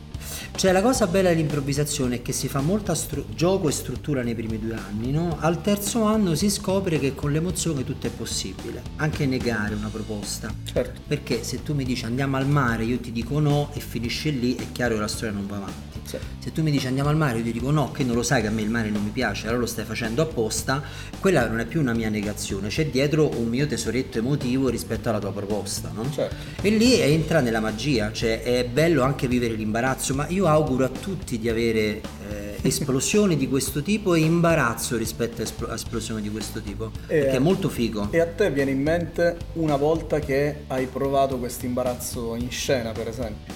Cioè 0.57 0.71
la 0.71 0.81
cosa 0.81 1.05
bella 1.05 1.29
dell'improvvisazione 1.29 2.15
è 2.15 2.21
che 2.23 2.31
si 2.31 2.47
fa 2.47 2.61
molta 2.61 2.95
stru- 2.95 3.31
gioco 3.35 3.69
e 3.69 3.71
struttura 3.71 4.23
nei 4.23 4.33
primi 4.33 4.57
due 4.57 4.73
anni, 4.73 5.11
no? 5.11 5.37
Al 5.39 5.61
terzo 5.61 6.01
anno 6.01 6.33
si 6.33 6.49
scopre 6.49 6.97
che 6.97 7.13
con 7.13 7.31
l'emozione 7.31 7.83
tutto 7.83 8.07
è 8.07 8.09
possibile, 8.09 8.81
anche 8.95 9.27
negare 9.27 9.75
una 9.75 9.89
proposta. 9.89 10.51
Certo. 10.63 11.01
Perché 11.05 11.43
se 11.43 11.61
tu 11.61 11.75
mi 11.75 11.83
dici 11.83 12.05
andiamo 12.05 12.37
al 12.37 12.47
mare, 12.47 12.85
io 12.85 12.97
ti 12.97 13.11
dico 13.11 13.39
no 13.39 13.69
e 13.75 13.79
finisce 13.79 14.31
lì, 14.31 14.55
è 14.55 14.71
chiaro 14.71 14.95
che 14.95 15.01
la 15.01 15.07
storia 15.07 15.31
non 15.31 15.45
va 15.45 15.57
avanti. 15.57 15.99
Sì. 16.05 16.17
Se 16.39 16.51
tu 16.51 16.63
mi 16.63 16.71
dici 16.71 16.87
andiamo 16.87 17.09
al 17.09 17.17
mare, 17.17 17.37
io 17.37 17.43
ti 17.43 17.51
dico 17.51 17.69
no, 17.69 17.91
che 17.91 18.03
non 18.03 18.15
lo 18.15 18.23
sai 18.23 18.41
che 18.41 18.47
a 18.47 18.51
me 18.51 18.63
il 18.63 18.69
mare 18.71 18.89
non 18.89 19.03
mi 19.03 19.11
piace, 19.11 19.43
allora 19.43 19.59
lo 19.59 19.65
stai 19.67 19.85
facendo 19.85 20.23
apposta, 20.23 20.81
quella 21.19 21.47
non 21.47 21.59
è 21.59 21.65
più 21.65 21.81
una 21.81 21.93
mia 21.93 22.09
negazione, 22.09 22.69
c'è 22.69 22.87
dietro 22.87 23.29
un 23.37 23.47
mio 23.47 23.67
tesoretto 23.67 24.17
emotivo 24.17 24.69
rispetto 24.69 25.09
alla 25.09 25.19
tua 25.19 25.33
proposta, 25.33 25.91
no? 25.93 26.09
Certo. 26.09 26.35
E 26.61 26.69
lì 26.69 26.99
entra 26.99 27.41
nella 27.41 27.59
magia, 27.59 28.11
cioè 28.11 28.41
è 28.41 28.65
bello 28.65 29.03
anche 29.03 29.27
vivere 29.27 29.53
l'imbarazzo, 29.53 30.15
ma 30.15 30.25
io 30.29 30.45
auguro 30.47 30.85
a 30.85 30.89
tutti 30.89 31.37
di 31.39 31.49
avere 31.49 32.01
eh, 32.29 32.57
esplosioni 32.67 33.37
di 33.37 33.47
questo 33.47 33.81
tipo 33.81 34.15
e 34.15 34.19
imbarazzo 34.21 34.97
rispetto 34.97 35.41
a 35.41 35.43
espl- 35.43 35.71
esplosioni 35.71 36.21
di 36.21 36.29
questo 36.29 36.61
tipo, 36.61 36.91
E- 37.07 37.19
perché 37.19 37.35
è 37.37 37.39
molto 37.39 37.69
figo. 37.69 38.07
E 38.11 38.19
a 38.19 38.27
te 38.27 38.49
viene 38.51 38.71
in 38.71 38.81
mente 38.81 39.37
una 39.53 39.75
volta 39.75 40.19
che 40.19 40.63
hai 40.67 40.85
provato 40.87 41.37
questo 41.37 41.65
imbarazzo 41.65 42.35
in 42.35 42.49
scena, 42.49 42.91
per 42.91 43.07
esempio? 43.07 43.53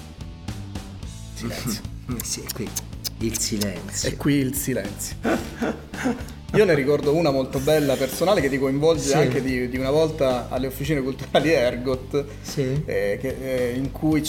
Silenzio. 1.33 1.81
Sì, 2.23 2.43
qui 2.53 2.69
il 3.19 3.37
silenzio. 3.37 4.09
E 4.09 4.17
qui 4.17 4.33
il 4.35 4.55
silenzio. 4.55 5.15
Io 6.53 6.65
ne 6.65 6.73
ricordo 6.73 7.15
una 7.15 7.31
molto 7.31 7.59
bella, 7.59 7.95
personale, 7.95 8.41
che 8.41 8.49
ti 8.49 8.59
coinvolge 8.59 9.07
Sì. 9.07 9.13
anche 9.13 9.41
di, 9.41 9.69
di 9.69 9.77
una 9.77 9.89
volta 9.89 10.47
alle 10.49 10.67
officine 10.67 11.01
culturali 11.01 11.49
Ergot, 11.53 12.25
Sì. 12.41 12.81
eh, 12.85 13.17
che- 13.21 13.37
eh, 13.69 13.73
in 13.75 13.91
cui 13.93 14.21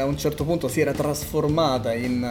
a 0.00 0.04
un 0.04 0.18
certo 0.18 0.44
punto 0.44 0.66
si 0.66 0.80
era 0.80 0.90
trasformata 0.92 1.92
in 1.94 2.24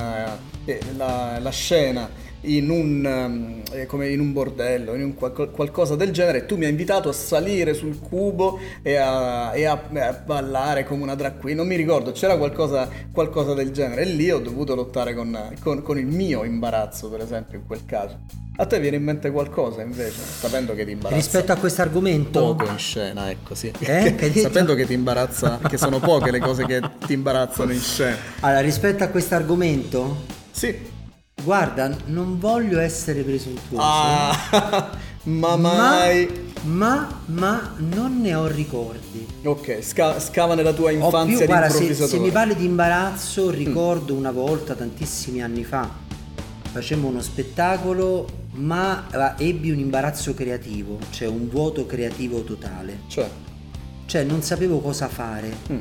eh, 0.65 0.71
eh, 0.73 0.79
la, 0.97 1.39
la 1.39 1.49
scena 1.51 2.09
in 2.41 2.69
un, 2.69 3.05
ehm, 3.05 3.61
eh, 3.71 3.85
come 3.85 4.09
in 4.09 4.19
un 4.19 4.31
bordello, 4.31 4.93
in 4.95 5.03
un 5.03 5.13
qual- 5.13 5.51
qualcosa 5.51 5.95
del 5.95 6.11
genere. 6.11 6.45
Tu 6.45 6.55
mi 6.57 6.65
hai 6.65 6.71
invitato 6.71 7.09
a 7.09 7.13
salire 7.13 7.73
sul 7.73 7.99
cubo 7.99 8.59
e 8.81 8.95
a, 8.95 9.53
e 9.53 9.65
a- 9.65 9.81
a 9.93 10.13
ballare 10.25 10.85
come 10.85 11.03
una 11.03 11.15
drag 11.15 11.39
queen. 11.39 11.57
Non 11.57 11.67
mi 11.67 11.75
ricordo, 11.75 12.11
c'era 12.11 12.37
qualcosa, 12.37 12.87
qualcosa 13.11 13.53
del 13.53 13.71
genere. 13.71 14.03
E 14.03 14.05
lì 14.05 14.31
ho 14.31 14.39
dovuto 14.39 14.73
lottare 14.75 15.13
con, 15.13 15.37
con- 15.61 15.81
con 15.81 15.97
il 15.97 16.05
mio 16.05 16.43
imbarazzo, 16.43 17.09
per 17.09 17.21
esempio, 17.21 17.57
in 17.57 17.65
quel 17.65 17.85
caso. 17.85 18.17
A 18.57 18.65
te 18.65 18.77
viene 18.81 18.97
in 18.97 19.03
mente 19.03 19.31
qualcosa 19.31 19.81
invece, 19.81 20.19
sapendo 20.21 20.73
che 20.75 20.83
ti 20.83 20.91
imbarazza? 20.91 21.15
Rispetto 21.15 21.51
a 21.53 21.55
questo 21.55 21.81
argomento, 21.81 22.55
poco 22.55 22.69
in 22.69 22.77
scena, 22.77 23.29
ecco 23.29 23.55
sì. 23.55 23.71
Eh? 23.79 24.15
Che? 24.19 24.31
Sapendo 24.41 24.75
che 24.75 24.85
ti 24.85 24.91
imbarazza, 24.93 25.59
che 25.65 25.77
sono 25.77 25.99
poche 25.99 26.29
le 26.29 26.39
cose 26.39 26.65
che 26.65 26.81
ti 27.05 27.13
imbarazzano 27.13 27.71
in 27.71 27.79
scena. 27.79 28.17
allora, 28.41 28.59
rispetto 28.59 29.03
a 29.05 29.07
questo 29.07 29.35
argomento, 29.35 30.23
Sì. 30.51 30.97
Guarda, 31.43 31.89
non 32.05 32.39
voglio 32.39 32.79
essere 32.79 33.21
presuntuoso, 33.23 33.81
Ah, 33.83 34.91
ma 35.23 35.55
mai. 35.55 36.47
ma, 36.63 37.21
ma 37.27 37.73
non 37.77 38.19
ne 38.21 38.33
ho 38.35 38.47
ricordi. 38.47 39.25
Ok, 39.43 39.79
sca- 39.83 40.19
scava 40.19 40.55
nella 40.55 40.73
tua 40.73 40.91
infanzia 40.91 41.37
più- 41.37 41.45
guarda, 41.47 41.69
se, 41.69 41.93
se 41.93 42.19
mi 42.19 42.31
parli 42.31 42.55
di 42.55 42.65
imbarazzo, 42.65 43.49
ricordo 43.49 44.13
una 44.13 44.31
volta, 44.31 44.75
tantissimi 44.75 45.41
anni 45.41 45.63
fa, 45.63 45.89
facemmo 46.71 47.07
uno 47.07 47.21
spettacolo, 47.21 48.27
ma 48.53 49.05
ebbi 49.37 49.71
un 49.71 49.79
imbarazzo 49.79 50.33
creativo, 50.33 50.97
cioè 51.11 51.27
un 51.27 51.47
vuoto 51.49 51.85
creativo 51.85 52.43
totale. 52.43 53.01
Cioè, 53.07 53.29
Cioè 54.05 54.23
non 54.23 54.41
sapevo 54.41 54.79
cosa 54.79 55.07
fare. 55.07 55.55
mm, 55.71 55.77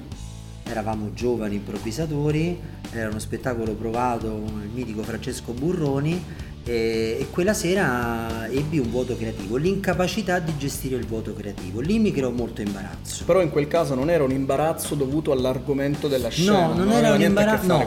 Eravamo 0.69 1.13
giovani 1.15 1.57
improvvisatori, 1.57 2.59
era 2.93 3.09
uno 3.09 3.19
spettacolo 3.19 3.73
provato 3.73 4.29
con 4.29 4.63
il 4.63 4.71
mitico 4.73 5.03
Francesco 5.03 5.53
Burroni 5.53 6.23
e, 6.65 7.17
e 7.21 7.27
quella 7.31 7.55
sera 7.55 8.47
ebbi 8.51 8.79
un 8.79 8.91
vuoto 8.91 9.17
creativo, 9.17 9.57
l'incapacità 9.57 10.39
di 10.39 10.53
gestire 10.59 10.97
il 10.97 11.07
vuoto 11.07 11.33
creativo. 11.33 11.81
Lì 11.81 11.99
mi 11.99 12.13
creò 12.13 12.31
molto 12.31 12.61
imbarazzo. 12.61 13.25
però 13.25 13.41
in 13.41 13.51
quel 13.51 13.67
caso 13.67 13.95
non 13.95 14.11
era 14.11 14.25
un 14.25 14.31
imbarazzo 14.31 14.95
dovuto 14.95 15.33
all'argomento 15.33 16.07
della 16.09 16.29
scena. 16.29 16.67
No, 16.67 16.75
non 16.75 16.89
aveva 16.89 16.99
era 16.99 17.15
un 17.15 17.23
imbarazzo. 17.23 17.67
No, 17.67 17.87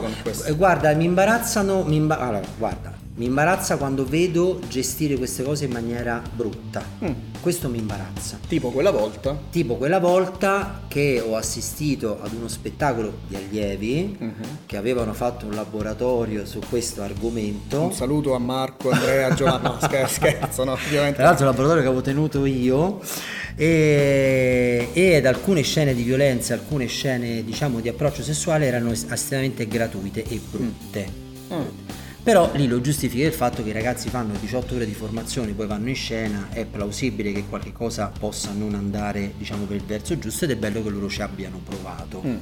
guarda, 0.56 0.92
mi 0.94 1.04
imbarazzano. 1.04 1.84
Mi 1.84 1.96
imba- 1.96 2.18
allora, 2.18 2.42
guarda, 2.58 3.01
Mi 3.14 3.26
imbarazza 3.26 3.76
quando 3.76 4.06
vedo 4.06 4.58
gestire 4.68 5.16
queste 5.16 5.42
cose 5.42 5.66
in 5.66 5.70
maniera 5.70 6.22
brutta. 6.34 6.82
Mm. 7.04 7.10
Questo 7.42 7.68
mi 7.68 7.76
imbarazza. 7.78 8.38
Tipo 8.48 8.70
quella 8.70 8.90
volta. 8.90 9.38
Tipo 9.50 9.76
quella 9.76 9.98
volta 10.00 10.82
che 10.88 11.20
ho 11.24 11.36
assistito 11.36 12.18
ad 12.22 12.32
uno 12.32 12.48
spettacolo 12.48 13.18
di 13.28 13.36
allievi 13.36 14.16
Mhm. 14.18 14.32
che 14.64 14.76
avevano 14.78 15.12
fatto 15.12 15.44
un 15.44 15.52
laboratorio 15.52 16.46
su 16.46 16.60
questo 16.70 17.02
argomento. 17.02 17.82
Un 17.82 17.92
saluto 17.92 18.32
a 18.34 18.38
Marco, 18.38 18.90
Andrea, 18.90 19.34
Giovanni. 19.34 19.64
No, 19.64 19.76
scher- 19.82 20.08
scherzo, 20.08 20.64
no, 20.64 20.72
ovviamente. 20.72 21.16
Tra 21.16 21.24
l'altro 21.24 21.44
il 21.44 21.50
laboratorio 21.50 21.82
che 21.82 21.88
avevo 21.88 22.02
tenuto 22.02 22.46
io 22.46 22.98
e, 23.56 24.88
ed 24.94 25.26
alcune 25.26 25.60
scene 25.62 25.94
di 25.94 26.02
violenza, 26.02 26.54
alcune 26.54 26.86
scene 26.86 27.44
diciamo 27.44 27.80
di 27.80 27.88
approccio 27.90 28.22
sessuale 28.22 28.64
erano 28.66 28.90
es- 28.90 29.04
estremamente 29.10 29.68
gratuite 29.68 30.24
e 30.26 30.40
brutte. 30.50 31.20
Mm. 31.52 31.60
Però 32.22 32.50
lì 32.54 32.68
lo 32.68 32.80
giustifica 32.80 33.26
il 33.26 33.32
fatto 33.32 33.64
che 33.64 33.70
i 33.70 33.72
ragazzi 33.72 34.08
fanno 34.08 34.34
18 34.38 34.76
ore 34.76 34.86
di 34.86 34.94
formazione, 34.94 35.52
poi 35.52 35.66
vanno 35.66 35.88
in 35.88 35.96
scena, 35.96 36.48
è 36.50 36.64
plausibile 36.64 37.32
che 37.32 37.46
qualche 37.48 37.72
cosa 37.72 38.12
possa 38.16 38.52
non 38.56 38.74
andare 38.74 39.32
diciamo 39.36 39.64
per 39.64 39.76
il 39.76 39.82
verso 39.84 40.16
giusto 40.16 40.44
ed 40.44 40.52
è 40.52 40.56
bello 40.56 40.84
che 40.84 40.90
loro 40.90 41.08
ci 41.08 41.20
abbiano 41.20 41.60
provato. 41.64 42.22
Mm. 42.24 42.36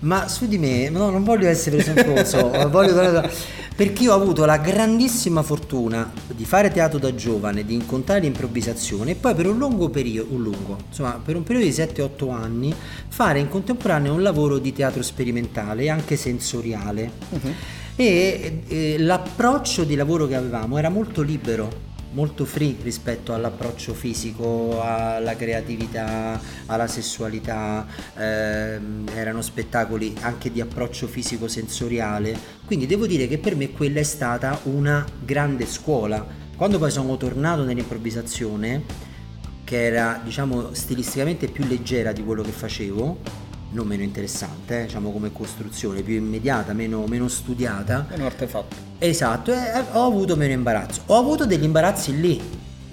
Ma 0.00 0.26
su 0.28 0.46
di 0.46 0.56
me, 0.56 0.88
no, 0.88 1.10
non 1.10 1.22
voglio 1.22 1.48
essere 1.48 1.76
presuntuoso, 1.76 2.50
voglio 2.70 3.28
perché 3.76 4.04
io 4.04 4.12
ho 4.12 4.20
avuto 4.20 4.44
la 4.44 4.58
grandissima 4.58 5.42
fortuna 5.42 6.10
di 6.28 6.44
fare 6.44 6.70
teatro 6.70 6.98
da 6.98 7.12
giovane, 7.14 7.64
di 7.64 7.74
incontrare 7.74 8.20
l'improvvisazione 8.20 9.12
e 9.12 9.14
poi 9.16 9.34
per 9.34 9.48
un 9.48 9.58
lungo 9.58 9.88
periodo, 9.90 10.32
un 10.32 10.42
lungo, 10.42 10.78
insomma 10.88 11.20
per 11.22 11.36
un 11.36 11.42
periodo 11.42 11.66
di 11.66 11.72
7-8 11.72 12.30
anni, 12.30 12.74
fare 13.08 13.38
in 13.38 13.48
contemporanea 13.48 14.12
un 14.12 14.22
lavoro 14.22 14.58
di 14.58 14.72
teatro 14.72 15.02
sperimentale 15.02 15.84
e 15.84 15.90
anche 15.90 16.16
sensoriale. 16.16 17.10
Mhm. 17.30 17.54
E 17.96 18.62
eh, 18.66 18.96
l'approccio 18.98 19.84
di 19.84 19.94
lavoro 19.94 20.26
che 20.26 20.34
avevamo 20.34 20.78
era 20.78 20.88
molto 20.88 21.22
libero, 21.22 21.70
molto 22.10 22.44
free 22.44 22.74
rispetto 22.82 23.32
all'approccio 23.32 23.94
fisico, 23.94 24.80
alla 24.82 25.36
creatività, 25.36 26.40
alla 26.66 26.88
sessualità, 26.88 27.86
ehm, 28.16 29.06
erano 29.14 29.42
spettacoli 29.42 30.12
anche 30.22 30.50
di 30.50 30.60
approccio 30.60 31.06
fisico 31.06 31.46
sensoriale, 31.46 32.36
quindi 32.66 32.86
devo 32.86 33.06
dire 33.06 33.28
che 33.28 33.38
per 33.38 33.54
me 33.54 33.70
quella 33.70 34.00
è 34.00 34.04
stata 34.04 34.58
una 34.64 35.04
grande 35.24 35.64
scuola. 35.64 36.26
Quando 36.56 36.78
poi 36.80 36.90
sono 36.90 37.16
tornato 37.16 37.62
nell'improvvisazione, 37.62 39.12
che 39.62 39.84
era 39.84 40.20
diciamo 40.22 40.74
stilisticamente 40.74 41.46
più 41.46 41.64
leggera 41.64 42.10
di 42.10 42.24
quello 42.24 42.42
che 42.42 42.50
facevo, 42.50 43.43
non 43.74 43.86
meno 43.86 44.02
interessante, 44.02 44.82
eh, 44.82 44.84
diciamo 44.84 45.10
come 45.10 45.32
costruzione, 45.32 46.02
più 46.02 46.14
immediata, 46.14 46.72
meno, 46.72 47.04
meno 47.06 47.28
studiata. 47.28 48.06
Un 48.14 48.22
artefatto. 48.22 48.76
Esatto, 48.98 49.52
e 49.52 49.84
ho 49.92 50.06
avuto 50.06 50.36
meno 50.36 50.52
imbarazzo. 50.52 51.02
Ho 51.06 51.18
avuto 51.18 51.44
degli 51.44 51.64
imbarazzi 51.64 52.18
lì. 52.18 52.40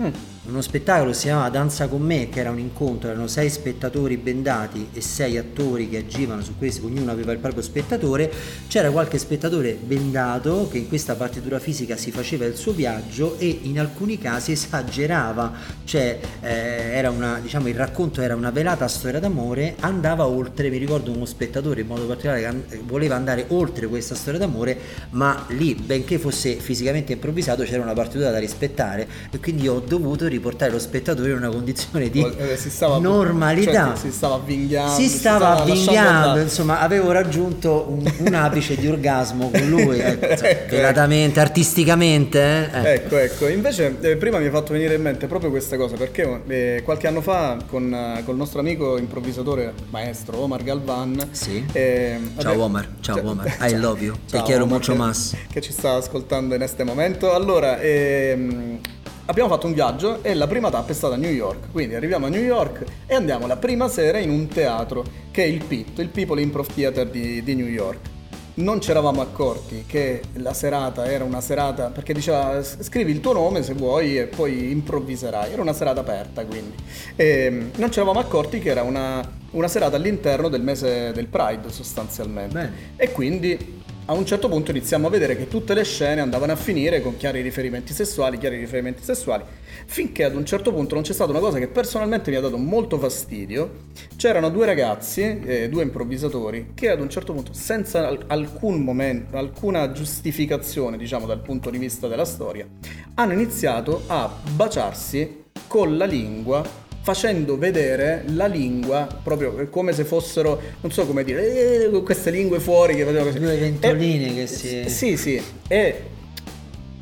Mm. 0.02 0.10
Uno 0.52 0.60
spettacolo 0.60 1.14
si 1.14 1.28
chiamava 1.28 1.48
Danza 1.48 1.88
con 1.88 2.02
me, 2.02 2.28
che 2.28 2.42
era 2.42 2.50
un 2.50 2.60
incontro, 2.60 3.10
erano 3.10 3.28
sei 3.28 3.50
spettatori 3.50 4.18
bendati 4.18 4.90
e 4.92 5.00
sei 5.00 5.38
attori 5.38 5.88
che 5.88 6.00
agivano 6.00 6.42
su 6.42 6.58
questo, 6.58 6.88
ognuno 6.88 7.10
aveva 7.10 7.32
il 7.32 7.38
proprio 7.38 7.64
spettatore. 7.64 8.30
C'era 8.68 8.92
qualche 8.92 9.18
spettatore 9.18 9.80
bendato 9.82 10.68
che 10.70 10.80
in 10.80 10.90
questa 10.90 11.16
partitura 11.16 11.58
fisica 11.60 11.96
si 11.96 12.12
faceva 12.12 12.44
il 12.44 12.58
suo 12.58 12.74
viaggio 12.74 13.40
e 13.40 13.60
in 13.62 13.80
alcuni 13.80 14.18
casi 14.18 14.52
esagerava, 14.52 15.54
cioè 15.86 16.20
eh, 16.42 16.50
era 16.50 17.12
una, 17.12 17.40
diciamo, 17.42 17.70
il 17.70 17.76
racconto 17.76 18.22
era 18.22 18.36
una 18.36 18.52
velata 18.52 18.90
storia 18.90 19.22
d'amore, 19.22 19.78
andava 19.80 20.28
oltre, 20.28 20.70
mi 20.70 20.78
ricordo 20.78 21.14
uno 21.14 21.24
spettatore 21.24 21.80
in 21.80 21.88
modo 21.88 22.06
particolare 22.06 22.66
che 22.68 22.82
voleva 22.84 23.16
andare 23.16 23.46
oltre 23.48 23.88
questa 23.88 24.16
storia 24.16 24.40
d'amore, 24.40 24.78
ma 25.12 25.46
lì, 25.52 25.76
benché 25.76 26.20
fosse 26.20 26.56
fisicamente 26.56 27.14
improvvisato, 27.14 27.64
c'era 27.64 27.82
una 27.82 27.94
partitura 27.94 28.32
da 28.32 28.38
rispettare 28.38 29.08
e 29.32 29.40
quindi 29.40 29.70
ho 29.70 29.80
dovuto 29.80 30.28
riportare 30.42 30.72
lo 30.72 30.80
spettatore 30.80 31.30
in 31.30 31.38
una 31.38 31.50
condizione 31.50 32.10
di 32.10 32.26
Eh, 32.40 32.58
si 32.58 32.72
stava- 32.72 32.98
normalità. 32.98 33.94
cioè, 33.96 33.96
si 33.96 34.12
stava 34.12 34.36
avvinghiando. 34.36 34.96
Si 34.96 35.08
si 35.08 35.18
stava 35.20 35.50
lasciando 35.50 35.72
avvinghiando, 35.72 36.40
insomma, 36.42 36.80
avevo 36.80 37.12
raggiunto 37.12 37.86
un, 37.90 38.12
un 38.26 38.34
apice 38.34 38.76
di 38.76 38.88
orgasmo 38.88 39.52
con 39.52 39.70
lui, 39.70 40.00
ecco, 40.02 40.26
insomma, 40.32 40.50
Ecco, 40.50 40.76
velatamente, 40.76 41.40
artisticamente. 41.40 42.40
eh, 42.74 42.82
eh. 42.84 42.94
Ecco, 42.96 43.18
ecco, 43.18 43.48
invece 43.48 43.96
eh, 44.02 44.16
prima 44.18 44.40
mi 44.40 44.48
ha 44.48 44.52
fatto 44.52 44.74
venire 44.74 44.96
in 44.96 45.02
mente 45.04 45.28
proprio 45.28 45.52
questa 45.52 45.78
cosa 45.78 45.96
perché 45.96 46.42
eh, 46.48 46.82
qualche 46.84 47.08
anno 47.08 47.22
fa 47.22 47.58
con 47.68 47.94
eh, 47.94 48.24
col 48.26 48.36
nostro 48.36 48.60
amico 48.60 48.98
improvvisatore 48.98 49.74
maestro 49.92 50.38
Omar 50.40 50.64
Galvan 50.64 51.28
Sì. 51.32 51.64
eh, 51.72 52.18
Ciao, 52.40 52.60
Omar, 52.64 52.88
ciao, 53.02 53.16
cioè- 53.18 53.26
Omar, 53.26 53.58
I 53.62 53.76
love 53.76 54.04
you, 54.04 54.14
te 54.14 54.38
Ciao, 54.38 54.44
quiero 54.44 54.64
Omar, 54.64 54.78
mucho 54.80 54.92
che- 54.94 54.98
más. 54.98 55.36
che 55.52 55.62
ci 55.62 55.72
sta 55.72 55.94
ascoltando 55.94 56.54
in 56.56 56.60
questo 56.62 56.84
momento 56.84 57.32
allora 57.34 57.80
ehm, 57.80 58.80
abbiamo 59.26 59.50
fatto 59.50 59.68
un 59.68 59.74
viaggio 59.74 60.24
e 60.24 60.34
la 60.34 60.48
prima 60.48 60.70
tappa 60.70 60.92
è 60.92 60.96
stata 60.96 61.16
a 61.16 61.18
New 61.18 61.32
York 61.32 61.72
quindi 61.72 61.96
arriviamo 61.96 62.26
a 62.26 62.30
New 62.30 62.42
York 62.42 62.84
e 63.06 63.16
andiamo 63.16 63.48
la 63.48 63.58
prima 63.58 63.88
sera 63.88 64.18
in 64.18 64.30
un 64.30 64.48
teatro 64.48 65.04
che 65.32 65.44
è 65.44 65.48
il 65.48 65.64
PIT 65.64 66.00
il 66.00 66.10
People 66.10 66.42
Improv 66.42 66.68
Theater 66.74 67.08
di, 67.08 67.44
di 67.44 67.56
New 67.56 67.68
York 67.68 68.10
non 68.54 68.82
ci 68.82 68.92
eravamo 68.92 69.22
accorti 69.22 69.86
che 69.88 70.22
la 70.34 70.54
serata 70.54 71.06
era 71.10 71.24
una 71.24 71.40
serata 71.40 71.88
perché 71.88 72.14
diceva 72.14 72.62
"S- 72.62 72.84
scrivi 72.84 73.12
il 73.12 73.22
tuo 73.22 73.32
nome 73.32 73.64
se 73.64 73.74
vuoi 73.74 74.18
e 74.18 74.28
poi 74.28 74.72
improvviserai. 74.72 75.54
Era 75.54 75.62
una 75.62 75.72
serata 75.74 76.02
aperta 76.02 76.46
quindi. 76.46 76.76
E 77.16 77.70
non 77.78 77.92
ci 77.92 78.00
eravamo 78.00 78.20
accorti 78.20 78.60
che 78.60 78.70
era 78.70 78.84
una, 78.84 79.26
una 79.52 79.68
serata 79.70 79.96
all'interno 79.96 80.50
del 80.50 80.62
mese 80.62 81.12
del 81.14 81.28
Pride 81.28 81.72
sostanzialmente. 81.72 82.54
Bene. 82.54 82.74
E 82.98 83.12
quindi 83.12 83.81
a 84.06 84.14
un 84.14 84.26
certo 84.26 84.50
punto 84.50 84.72
iniziamo 84.72 85.08
a 85.08 85.10
vedere 85.10 85.38
che 85.38 85.48
tutte 85.48 85.74
le 85.74 85.84
scene 85.84 86.22
andavano 86.22 86.52
a 86.52 86.56
finire 86.56 87.02
con 87.02 87.18
chiari 87.18 87.42
riferimenti 87.42 87.94
sessuali, 87.94 88.38
chiari 88.38 88.58
riferimenti 88.58 89.04
sessuali, 89.04 89.44
finché 89.86 90.24
ad 90.24 90.36
un 90.36 90.46
certo 90.46 90.74
punto 90.74 90.96
non 90.96 91.04
c'è 91.04 91.14
stata 91.14 91.32
una 91.32 91.40
cosa 91.40 91.60
che 91.60 91.68
personalmente 91.68 92.32
mi 92.32 92.38
ha 92.38 92.42
dato 92.42 92.58
molto 92.58 92.98
fastidio. 92.98 93.90
C'erano 94.16 94.50
due 94.50 94.66
ragazzi, 94.66 95.40
eh, 95.46 95.70
due 95.70 95.84
improvvisatori, 95.84 96.72
che 96.74 96.90
ad 96.90 97.00
un 97.00 97.10
certo 97.10 97.32
punto, 97.34 97.54
senza 97.54 98.08
al- 98.08 98.24
alcun 98.28 98.82
momento, 98.82 99.38
alcuna 99.38 99.92
giustificazione, 99.92 100.98
diciamo 100.98 101.26
dal 101.26 101.42
punto 101.42 101.70
di 101.70 101.78
vista 101.78 102.08
della 102.08 102.26
storia, 102.26 102.68
hanno 103.14 103.34
iniziato 103.34 104.04
a 104.08 104.30
baciarsi 104.56 105.44
con 105.68 105.96
la 105.96 106.06
lingua 106.06 106.81
facendo 107.04 107.58
vedere 107.58 108.24
la 108.28 108.46
lingua 108.46 109.08
proprio 109.24 109.68
come 109.70 109.92
se 109.94 110.04
fossero, 110.04 110.60
non 110.82 110.92
so 110.92 111.06
come 111.06 111.24
dire, 111.24 111.86
eh, 111.92 112.02
queste 112.04 112.30
lingue 112.30 112.60
fuori 112.60 112.96
che 112.96 113.04
facevano 113.04 113.26
così. 113.26 113.40
Due 113.40 113.58
ventoline 113.58 114.30
E- 114.30 114.34
che 114.36 114.48
si- 114.48 114.90
Sì, 114.90 115.18
sì, 115.18 115.42
e 115.68 116.04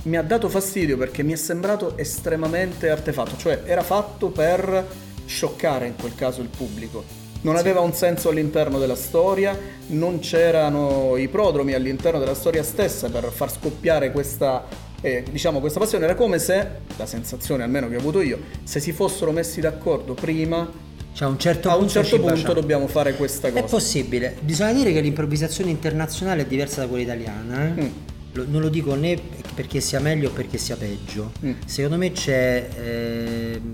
mi 0.04 0.16
ha 0.16 0.22
dato 0.22 0.48
fastidio 0.48 0.96
perché 0.98 1.24
mi 1.24 1.34
è 1.34 1.36
sembrato 1.36 1.98
estremamente 1.98 2.90
artefatto, 2.90 3.36
cioè 3.38 3.62
era 3.66 3.84
fatto 3.84 4.30
per 4.30 4.86
scioccare 5.26 5.88
in 5.88 5.96
quel 6.00 6.16
caso 6.16 6.42
il 6.42 6.50
pubblico. 6.56 7.04
Non 7.42 7.56
aveva 7.56 7.80
un 7.82 7.94
senso 7.94 8.30
all'interno 8.30 8.80
della 8.80 8.96
storia, 8.96 9.58
non 9.88 10.20
c'erano 10.20 11.16
i 11.18 11.28
prodromi 11.30 11.74
all'interno 11.74 12.20
della 12.20 12.34
storia 12.34 12.64
stessa 12.64 13.10
per 13.10 13.32
far 13.34 13.52
scoppiare 13.52 14.12
questa, 14.12 14.66
eh, 15.02 15.24
diciamo, 15.32 15.60
questa 15.60 15.80
passione. 15.80 16.06
Era 16.06 16.16
come 16.16 16.40
se, 16.40 16.68
la 16.98 17.06
sensazione 17.06 17.64
almeno 17.64 17.88
che 17.90 17.96
ho 17.96 18.00
avuto 18.00 18.22
io, 18.22 18.40
se 18.64 18.80
si 18.80 18.92
fossero 18.92 19.32
messi 19.32 19.62
d'accordo 19.62 20.14
prima, 20.14 20.70
Cioè, 21.14 21.28
a 21.28 21.32
un 21.32 21.40
certo 21.40 21.70
a 21.70 21.74
un 21.74 21.80
punto, 21.86 21.94
certo 21.94 22.20
punto 22.20 22.54
dobbiamo 22.54 22.88
fare 22.88 23.16
questa 23.16 23.48
È 23.48 23.52
cosa. 23.52 23.66
possibile. 23.66 24.36
Bisogna 24.42 24.74
dire 24.74 24.92
che 24.94 25.02
l'improvvisazione 25.02 25.70
internazionale 25.72 26.44
è 26.44 26.46
diversa 26.46 26.82
da 26.82 26.88
quella 26.88 27.04
italiana. 27.04 27.76
eh. 27.76 27.82
Mm. 27.82 27.88
Lo- 28.34 28.46
non 28.48 28.62
lo 28.62 28.70
dico 28.70 28.94
né 28.94 29.20
perché 29.56 29.80
sia 29.82 30.00
meglio 30.00 30.30
o 30.30 30.32
perché 30.32 30.58
sia 30.60 30.76
peggio. 30.78 31.32
Mm. 31.44 31.52
Secondo 31.66 31.98
me 31.98 32.12
c'è, 32.12 32.68
ehm, 32.80 33.74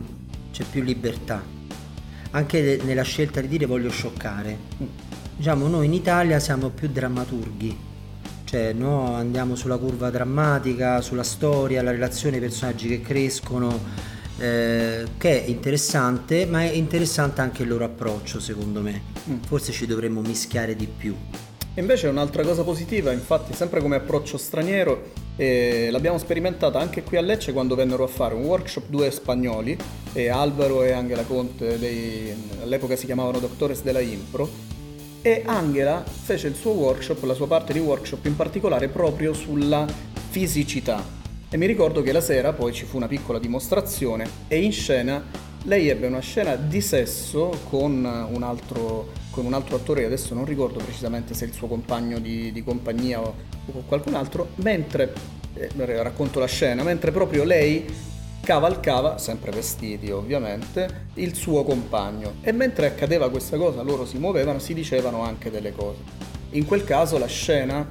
c'è 0.54 0.64
più 0.70 0.82
libertà. 0.82 1.44
Anche 2.32 2.80
nella 2.84 3.02
scelta 3.04 3.42
di 3.42 3.48
dire 3.48 3.66
voglio 3.66 3.90
scioccare. 3.90 4.58
Mm. 4.82 4.86
Diciamo, 5.38 5.68
noi 5.68 5.86
in 5.88 5.94
Italia 5.94 6.40
siamo 6.40 6.70
più 6.70 6.88
drammaturghi. 6.88 7.78
Cioè, 8.46 8.74
no, 8.74 9.16
andiamo 9.16 9.56
sulla 9.56 9.78
curva 9.78 10.12
drammatica, 10.12 11.02
sulla 11.02 11.24
storia, 11.24 11.82
la 11.82 11.92
relazione, 11.92 12.38
i 12.38 12.40
personaggi 12.40 12.88
che 12.88 13.02
crescono, 13.02 13.78
eh, 14.38 15.04
che 15.18 15.44
è 15.44 15.48
interessante, 15.48 16.46
ma 16.46 16.62
è 16.62 16.72
interessante 16.72 17.42
anche 17.42 17.64
il 17.64 17.70
loro 17.70 17.86
approccio, 17.86 18.40
secondo 18.40 18.82
me. 18.82 19.02
Mm. 19.28 19.38
Forse 19.48 19.72
ci 19.72 19.88
dovremmo 19.88 20.22
mischiare 20.22 20.76
di 20.76 20.88
più. 20.88 21.16
E 21.74 21.82
Invece 21.82 22.08
un'altra 22.08 22.44
cosa 22.44 22.64
positiva, 22.64 23.12
infatti, 23.12 23.54
sempre 23.54 23.82
come 23.82 23.96
approccio 23.96 24.38
straniero, 24.38 25.12
eh, 25.36 25.90
l'abbiamo 25.92 26.18
sperimentata 26.18 26.80
anche 26.80 27.04
qui 27.04 27.18
a 27.18 27.22
Lecce 27.22 27.52
quando 27.52 27.76
vennero 27.76 28.04
a 28.04 28.08
fare 28.08 28.34
un 28.36 28.44
workshop 28.44 28.86
due 28.88 29.12
spagnoli, 29.12 29.78
eh, 30.14 30.30
Alvaro 30.30 30.84
e 30.84 30.92
Angela 30.94 31.24
Conte, 31.24 31.78
dei- 31.78 32.34
all'epoca 32.62 32.96
si 32.96 33.06
chiamavano 33.06 33.40
Doctores 33.40 33.82
della 33.82 34.00
Impro, 34.00 34.50
e 35.26 35.42
Angela 35.44 36.04
fece 36.04 36.46
il 36.46 36.54
suo 36.54 36.74
workshop, 36.74 37.24
la 37.24 37.34
sua 37.34 37.48
parte 37.48 37.74
di 37.74 37.80
workshop 37.80 38.28
in 38.28 38.36
particolare 38.36 38.90
proprio 38.90 39.34
sulla 39.34 39.88
fisicità. 40.30 41.04
E 41.50 41.58
mi 41.58 41.66
ricordo 41.66 42.04
che 42.04 42.12
la 42.12 42.22
sera 42.22 42.54
poi 42.54 42.72
ci 42.72 42.86
fu 42.86 42.98
una 42.98 43.08
piccola 43.08 43.40
dimostrazione 43.40 44.30
e 44.48 44.62
in 44.62 44.72
scena 44.72 45.26
lei 45.64 45.90
ebbe 45.90 46.06
una 46.06 46.20
scena 46.20 46.56
di 46.56 46.80
sesso 46.80 47.60
con 47.72 48.06
un 48.32 48.44
altro, 48.44 49.14
con 49.32 49.48
un 49.48 49.54
altro 49.56 49.78
attore, 49.78 50.02
che 50.02 50.06
adesso 50.06 50.36
non 50.36 50.46
ricordo 50.46 50.78
precisamente 50.78 51.34
se 51.34 51.46
è 51.46 51.48
il 51.48 51.56
suo 51.56 51.66
compagno 51.66 52.20
di, 52.20 52.52
di 52.52 52.64
compagnia 52.64 53.20
o, 53.20 53.34
o 53.66 53.84
qualcun 53.88 54.14
altro, 54.14 54.50
mentre 54.58 55.12
eh, 55.56 56.04
racconto 56.04 56.40
la 56.40 56.46
scena, 56.46 56.84
mentre 56.84 57.10
proprio 57.10 57.44
lei 57.44 57.84
cavalcava, 58.46 59.18
sempre 59.18 59.52
vestiti 59.52 60.12
ovviamente, 60.12 61.08
il 61.16 61.36
suo 61.36 61.64
compagno 61.66 62.36
e 62.42 62.52
mentre 62.54 62.86
accadeva 62.86 63.30
questa 63.30 63.58
cosa 63.58 63.82
loro 63.82 64.06
si 64.06 64.18
muovevano, 64.18 64.60
si 64.60 64.74
dicevano 64.74 65.24
anche 65.24 65.50
delle 65.52 65.74
cose. 65.74 66.00
In 66.52 66.66
quel 66.66 66.84
caso 66.86 67.18
la 67.18 67.26
scena 67.26 67.86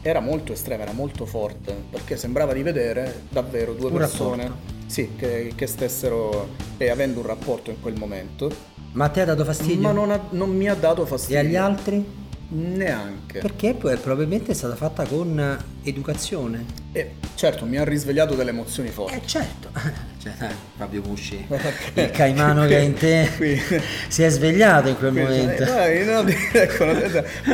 era 0.00 0.20
molto 0.20 0.52
estrema, 0.52 0.84
era 0.84 0.92
molto 0.92 1.26
forte, 1.26 1.74
perché 1.90 2.16
sembrava 2.16 2.52
di 2.54 2.62
vedere 2.62 3.22
davvero 3.28 3.74
due 3.74 3.90
Un 3.90 3.96
persone 3.98 4.42
rapporto. 4.44 4.72
sì, 4.86 5.10
che, 5.16 5.52
che 5.54 5.66
stessero 5.66 6.48
eh, 6.78 6.88
avendo 6.88 7.20
un 7.20 7.26
rapporto 7.26 7.70
in 7.70 7.80
quel 7.82 7.98
momento, 7.98 8.50
Ma 8.92 9.06
a 9.06 9.08
te 9.08 9.20
ha 9.20 9.24
dato 9.26 9.44
fastidio? 9.44 9.80
ma 9.82 9.92
non, 9.92 10.10
ha- 10.12 10.24
non 10.30 10.54
mi 10.56 10.68
ha 10.68 10.74
dato 10.74 11.02
E 11.02 11.06
fastidio. 11.06 11.40
agli 11.40 11.56
altri? 11.56 12.26
Neanche. 12.50 13.40
Perché 13.40 13.74
poi 13.74 13.94
probabilmente 13.98 14.52
è 14.52 14.54
stata 14.54 14.74
fatta 14.74 15.04
con 15.04 15.58
educazione. 15.82 16.64
E 16.92 17.16
certo, 17.34 17.66
mi 17.66 17.76
ha 17.76 17.84
risvegliato 17.84 18.34
delle 18.34 18.50
emozioni 18.50 18.88
forti. 18.88 19.16
Eh 19.16 19.22
certo, 19.26 19.68
cioè 20.22 20.32
dai, 20.38 20.54
Fabio 20.78 21.02
Musci, 21.06 21.46
il 21.94 22.10
caimano 22.10 22.64
che 22.64 22.78
è 22.78 22.80
in 22.80 22.94
te 22.94 23.30
Qui. 23.36 23.60
si 24.08 24.22
è 24.22 24.30
svegliato 24.30 24.88
in 24.88 24.96
quel 24.96 25.12
Quindi, 25.12 25.30
momento. 25.30 25.62
eh, 25.62 25.66
dai, 25.66 26.04
no, 26.06 26.24
ecco, 26.52 26.84
no, 26.86 26.92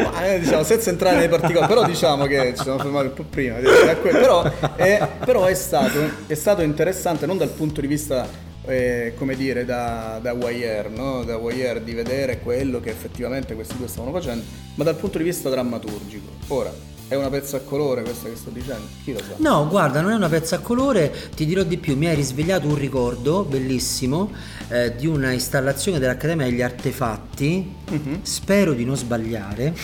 ma, 0.02 0.26
eh, 0.26 0.38
diciamo, 0.38 0.62
senza 0.62 0.90
entrare 0.90 1.18
nei 1.18 1.28
particolari, 1.28 1.66
però 1.66 1.85
diciamo 1.85 2.26
che 2.26 2.54
ci 2.57 2.62
siamo 2.62 2.78
fermati 2.78 3.07
un 3.09 3.14
po' 3.14 3.24
prima. 3.24 3.57
Però, 3.57 4.44
è, 4.76 5.09
però 5.24 5.46
è, 5.46 5.54
stato, 5.54 5.98
è 6.28 6.35
stato 6.35 6.62
interessante 6.62 7.26
non 7.26 7.37
dal 7.37 7.50
punto 7.50 7.80
di 7.80 7.88
vista, 7.88 8.28
eh, 8.66 9.12
come 9.16 9.37
dire, 9.37 9.64
da, 9.64 10.18
da 10.22 10.33
voyeur, 10.33 10.90
no? 10.90 11.24
da 11.24 11.37
voyeur 11.37 11.81
di 11.81 11.92
vedere 11.92 12.40
quello 12.40 12.81
che 12.81 12.90
effettivamente 12.90 13.55
questi 13.55 13.77
due 13.77 13.88
stavano 13.88 14.12
facendo, 14.12 14.44
ma 14.77 14.85
dal 14.85 14.96
punto 14.96 15.18
di 15.18 15.24
vista 15.24 15.50
drammaturgico. 15.50 16.29
Ora, 16.48 16.72
è 17.07 17.14
una 17.16 17.29
pezza 17.29 17.59
a 17.59 17.61
colore 17.61 18.03
questa 18.03 18.29
che 18.31 18.37
sto 18.37 18.48
dicendo? 18.48 18.87
Chi 19.05 19.12
lo 19.12 19.18
sa? 19.18 19.35
No, 19.37 19.68
guarda, 19.68 20.00
non 20.00 20.11
è 20.11 20.14
una 20.14 20.31
pezza 20.31 20.57
a 20.57 20.59
colore, 20.61 21.12
ti 21.37 21.44
dirò 21.44 21.62
di 21.62 21.77
più, 21.77 21.96
mi 21.96 22.07
hai 22.07 22.14
risvegliato 22.14 22.66
un 22.66 22.77
ricordo 22.77 23.44
bellissimo 23.44 24.33
eh, 24.68 24.96
di 24.96 25.07
una 25.07 25.31
installazione 25.33 25.98
dell'Accademia 25.98 26.46
degli 26.46 26.62
Artefatti, 26.62 27.72
Mhm. 27.90 28.20
spero 28.22 28.72
di 28.72 28.87
non 28.87 28.96
sbagliare, 28.96 29.74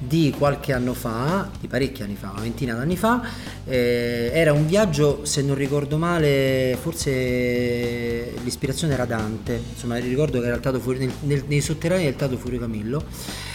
di 0.00 0.32
qualche 0.36 0.72
anno 0.72 0.94
fa, 0.94 1.50
di 1.60 1.66
parecchi 1.66 2.02
anni 2.04 2.14
fa, 2.14 2.30
una 2.30 2.42
ventina 2.42 2.74
d'anni 2.74 2.96
fa, 2.96 3.20
eh, 3.66 4.30
era 4.32 4.52
un 4.52 4.66
viaggio, 4.66 5.24
se 5.24 5.42
non 5.42 5.56
ricordo 5.56 5.96
male, 5.98 6.76
forse 6.80 8.32
l'ispirazione 8.44 8.94
era 8.94 9.04
Dante, 9.06 9.60
insomma 9.72 9.96
ricordo 9.98 10.38
che 10.40 10.46
era 10.46 10.54
il 10.54 10.60
Tato 10.60 10.78
fuori, 10.78 10.98
nel- 11.00 11.12
nel- 11.22 11.44
nei 11.48 11.60
sotterranei 11.60 12.04
del 12.04 12.16
Tato 12.16 12.36
Furio 12.36 12.60
Camillo 12.60 13.04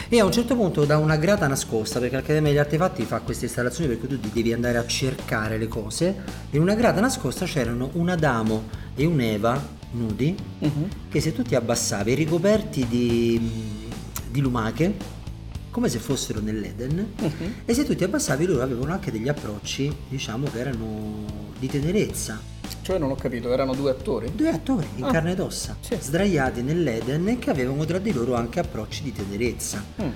e 0.10 0.19
a 0.19 0.25
un 0.25 0.32
certo 0.34 0.56
punto 0.56 0.84
da 0.84 0.97
una 0.97 1.15
grata 1.15 1.47
nascosta, 1.47 1.99
perché 1.99 2.15
l'Accademia 2.17 2.49
degli 2.49 2.60
Artefatti 2.60 3.03
fa 3.03 3.19
queste 3.21 3.45
installazioni 3.45 3.89
perché 3.95 4.08
tu 4.08 4.17
devi 4.34 4.51
andare 4.53 4.77
a 4.77 4.86
cercare 4.86 5.58
le 5.58 5.67
cose, 5.69 6.13
in 6.51 6.62
una 6.62 6.75
grata 6.75 6.99
nascosta 6.99 7.45
c'erano 7.45 7.89
un 7.93 8.10
Adamo 8.10 8.63
e 8.95 9.06
un'Eva 9.06 9.82
nudi 9.91 10.36
Mhm. 10.60 10.88
che 11.10 11.21
se 11.21 11.34
tu 11.34 11.41
ti 11.41 11.56
abbassavi 11.56 12.13
ricoperti 12.15 12.86
di, 12.88 13.39
di 14.29 14.41
lumache 14.41 15.12
come 15.73 15.89
se 15.89 15.97
fossero 15.97 16.39
nell'Eden 16.39 17.13
Mhm. 17.19 17.53
e 17.65 17.73
se 17.73 17.83
tu 17.83 17.95
ti 17.95 18.03
abbassavi 18.03 18.45
loro 18.45 18.62
avevano 18.62 18.93
anche 18.93 19.12
degli 19.12 19.27
approcci 19.27 19.91
diciamo 20.07 20.47
che 20.51 20.59
erano 20.59 21.25
di 21.57 21.67
tenerezza 21.67 22.39
Cioè 22.83 22.97
non 22.99 23.09
ho 23.09 23.15
capito, 23.15 23.51
erano 23.51 23.73
due 23.73 23.89
attori? 23.89 24.31
due 24.36 24.49
attori 24.49 24.86
in 24.97 25.05
Ah, 25.05 25.12
carne 25.12 25.31
ed 25.31 25.39
ossa 25.39 25.75
sì. 25.79 25.97
sdraiati 25.99 26.62
nell'Eden 26.62 27.27
e 27.27 27.39
che 27.39 27.49
avevano 27.49 27.83
tra 27.86 27.97
di 27.97 28.13
loro 28.13 28.36
anche 28.36 28.59
approcci 28.59 29.01
di 29.01 29.12
tenerezza 29.13 29.83
Mm. 30.01 30.07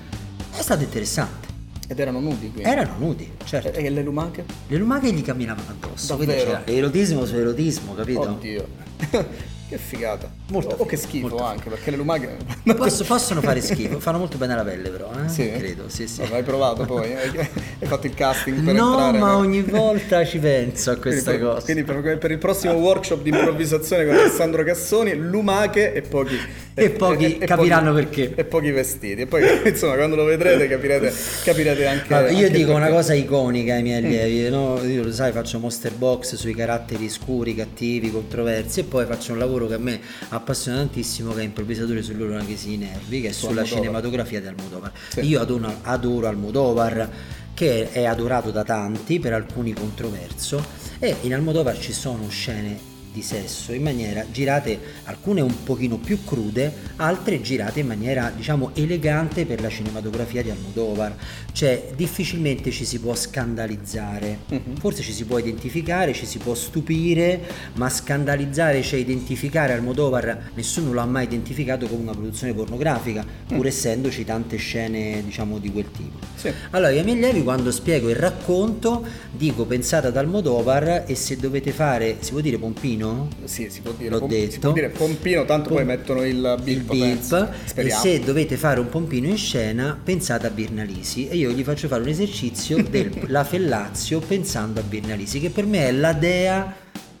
è 0.56 0.60
stato 0.62 0.84
interessante 0.84 1.46
Ed 1.88 1.98
erano 1.98 2.20
nudi 2.20 2.52
quindi? 2.52 2.62
erano 2.70 2.94
nudi 2.98 3.28
certo 3.44 3.72
E, 3.76 3.90
le 3.90 4.02
lumache? 4.02 4.44
le 4.68 4.76
lumache 4.76 5.12
gli 5.12 5.22
camminavano 5.22 5.70
addosso 5.70 6.14
quindi 6.14 6.36
Davvero? 6.36 6.62
c'era 6.62 6.66
erotismo 6.78 7.24
su 7.26 7.34
erotismo 7.34 7.94
capito? 7.96 8.20
Oddio. 8.20 8.66
che 9.68 9.78
figata. 9.78 10.30
Molto 10.50 10.74
o, 10.76 10.82
o 10.82 10.86
che 10.86 10.96
figo, 10.96 11.08
schifo 11.08 11.28
molto 11.28 11.44
anche, 11.44 11.68
perché 11.68 11.90
le 11.90 11.96
lumache... 11.96 12.36
Posso- 12.76 13.04
possono 13.06 13.40
fare 13.40 13.60
schifo 13.60 14.00
fanno 14.00 14.18
molto 14.18 14.36
bene 14.38 14.54
alla 14.54 14.64
pelle 14.64 14.88
però 14.90 15.10
eh? 15.24 15.28
Sì? 15.28 15.50
credo 15.50 15.88
sì 15.88 16.06
sì 16.08 16.22
No, 16.22 16.34
Hai 16.34 16.42
provato 16.42 16.84
poi? 16.84 17.14
Hai 17.14 17.30
hai 17.80 17.86
fatto 17.86 18.06
il 18.06 18.14
casting 18.14 18.62
per 18.62 18.74
no, 18.74 18.90
entrare? 18.92 19.18
ma 19.18 19.26
nel- 19.28 19.36
ogni 19.36 19.62
volta 19.62 20.24
ci 20.24 20.38
penso 20.40 20.90
a 20.90 20.96
Quindi 20.96 21.22
questa 21.22 21.30
per- 21.32 21.40
cosa. 21.40 21.60
Quindi 21.64 21.84
per, 21.84 22.18
per 22.18 22.30
il 22.30 22.38
prossimo 22.38 22.72
workshop 22.74 23.22
di 23.22 23.30
improvvisazione 23.30 24.06
con 24.06 24.14
Alessandro 24.16 24.64
Cassoni, 24.64 25.14
lumache 25.14 25.92
e 25.92 26.02
pochi... 26.02 26.36
E 26.78 26.90
pochi 26.90 27.38
capiranno 27.38 27.92
perché. 27.92 28.32
E 28.36 28.44
pochi 28.44 28.70
vestiti. 28.70 29.22
E 29.22 29.26
poi, 29.26 29.42
insomma, 29.66 29.96
quando 29.96 30.14
lo 30.14 30.22
vedrete 30.22 30.68
capirete, 30.68 31.12
capirete 31.44 31.86
anche... 31.86 32.14
Allora, 32.14 32.30
io 32.30 32.46
anche 32.46 32.56
dico 32.56 32.70
una 32.70 32.78
perché. 32.82 32.94
cosa 32.94 33.14
iconica 33.14 33.74
ai 33.74 33.82
miei 33.82 34.04
allievi, 34.04 34.48
no? 34.48 34.80
io 34.84 35.02
lo 35.02 35.12
sai 35.12 35.32
faccio 35.32 35.58
monster 35.58 35.92
box 35.92 36.36
sui 36.36 36.54
caratteri 36.54 37.08
scuri, 37.08 37.56
cattivi, 37.56 38.12
controversi 38.12 38.78
e 38.80 38.84
poi 38.84 39.06
faccio 39.06 39.32
un 39.32 39.38
lavoro 39.38 39.57
che 39.66 39.74
a 39.74 39.78
me 39.78 40.00
appassiona 40.28 40.78
tantissimo 40.78 41.32
che 41.32 41.40
è 41.40 41.44
improvvisatore 41.44 42.02
sull'ora 42.02 42.44
che 42.44 42.56
si 42.56 42.76
nervi, 42.76 43.20
che 43.20 43.28
è 43.28 43.32
Su 43.32 43.46
sulla 43.46 43.60
Almodovar. 43.62 43.82
cinematografia 43.82 44.40
di 44.40 44.46
Almodovar. 44.46 44.92
Sì. 45.08 45.20
Io 45.20 45.40
adoro, 45.40 45.74
adoro 45.82 46.26
Almodovar 46.28 47.10
che 47.54 47.90
è 47.90 48.04
adorato 48.04 48.50
da 48.50 48.62
tanti, 48.62 49.18
per 49.18 49.32
alcuni 49.32 49.72
controverso 49.72 50.64
e 51.00 51.16
in 51.22 51.34
Almodovar 51.34 51.78
ci 51.78 51.92
sono 51.92 52.28
scene 52.28 52.96
di 53.18 53.22
sesso 53.24 53.72
in 53.72 53.82
maniera 53.82 54.24
girate 54.30 54.78
alcune 55.04 55.40
un 55.40 55.64
pochino 55.64 55.96
più 55.98 56.22
crude 56.24 56.72
altre 56.96 57.40
girate 57.40 57.80
in 57.80 57.86
maniera 57.88 58.32
diciamo 58.34 58.70
elegante 58.74 59.44
per 59.44 59.60
la 59.60 59.68
cinematografia 59.68 60.40
di 60.42 60.50
Almodovar 60.50 61.16
cioè 61.52 61.90
difficilmente 61.96 62.70
ci 62.70 62.84
si 62.84 63.00
può 63.00 63.14
scandalizzare 63.14 64.38
Mhm. 64.48 64.76
forse 64.78 65.02
ci 65.02 65.12
si 65.12 65.24
può 65.24 65.38
identificare 65.38 66.12
ci 66.12 66.26
si 66.26 66.38
può 66.38 66.54
stupire 66.54 67.40
ma 67.74 67.88
scandalizzare 67.88 68.82
cioè 68.82 69.00
identificare 69.00 69.72
Almodovar 69.72 70.50
nessuno 70.54 70.92
l'ha 70.92 71.04
mai 71.04 71.24
identificato 71.24 71.86
come 71.88 72.02
una 72.02 72.12
produzione 72.12 72.54
pornografica 72.54 73.24
pur 73.48 73.66
essendoci 73.66 74.24
tante 74.24 74.56
scene 74.56 75.22
diciamo 75.24 75.58
di 75.58 75.72
quel 75.72 75.90
tipo 75.90 76.18
Sì. 76.36 76.52
allora, 76.70 76.90
io 76.92 77.02
miei 77.02 77.16
allievi 77.16 77.42
quando 77.42 77.70
spiego 77.72 78.08
il 78.10 78.16
racconto 78.16 79.04
dico 79.32 79.64
pensate 79.64 80.06
ad 80.06 80.16
Almodovar 80.16 81.04
e 81.06 81.14
se 81.16 81.36
dovete 81.36 81.72
fare, 81.72 82.16
si 82.20 82.30
può 82.30 82.40
dire 82.40 82.58
pompino? 82.58 83.07
Sì, 83.44 83.68
si 83.70 83.80
può 83.80 83.92
dire. 83.92 84.10
L'ho 84.10 84.18
pom- 84.20 84.30
detto. 84.30 84.50
Si 84.52 84.58
può 84.58 84.72
dire 84.72 84.88
pompino, 84.88 85.44
tanto 85.44 85.68
poi 85.70 85.78
Pom- 85.78 85.86
mettono 85.86 86.24
il 86.24 86.60
Il 86.64 86.80
bip. 86.82 86.90
bip 86.90 87.00
penso. 87.00 87.48
e 87.74 87.90
se 87.90 88.20
dovete 88.20 88.56
fare 88.56 88.80
un 88.80 88.88
pompino 88.88 89.26
in 89.26 89.36
scena 89.36 89.98
pensate 90.02 90.46
a 90.46 90.50
Birnalisi 90.50 91.28
e 91.28 91.36
io 91.36 91.50
gli 91.50 91.62
faccio 91.62 91.88
fare 91.88 92.02
un 92.02 92.08
esercizio 92.08 92.82
della 92.88 93.44
Fellazio 93.44 94.20
pensando 94.20 94.80
a 94.80 94.82
Birnalisi 94.82 95.40
che 95.40 95.50
per 95.50 95.64
me 95.66 95.88
è 95.88 95.92
la 95.92 96.12
dea 96.12 96.56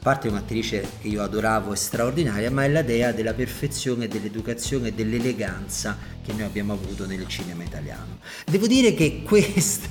parte 0.00 0.28
un'attrice 0.28 0.84
che 1.02 1.08
io 1.08 1.22
adoravo 1.22 1.72
e 1.72 1.76
straordinaria 1.76 2.50
ma 2.52 2.64
è 2.64 2.68
la 2.68 2.82
dea 2.82 3.10
della 3.12 3.34
perfezione 3.34 4.06
dell'educazione 4.06 4.88
e 4.88 4.92
dell'eleganza 4.92 5.98
che 6.24 6.32
noi 6.32 6.44
abbiamo 6.44 6.72
avuto 6.72 7.04
nel 7.04 7.26
cinema 7.26 7.64
italiano 7.64 8.18
devo 8.46 8.66
dire 8.68 8.94
che 8.94 9.22
questo 9.26 9.88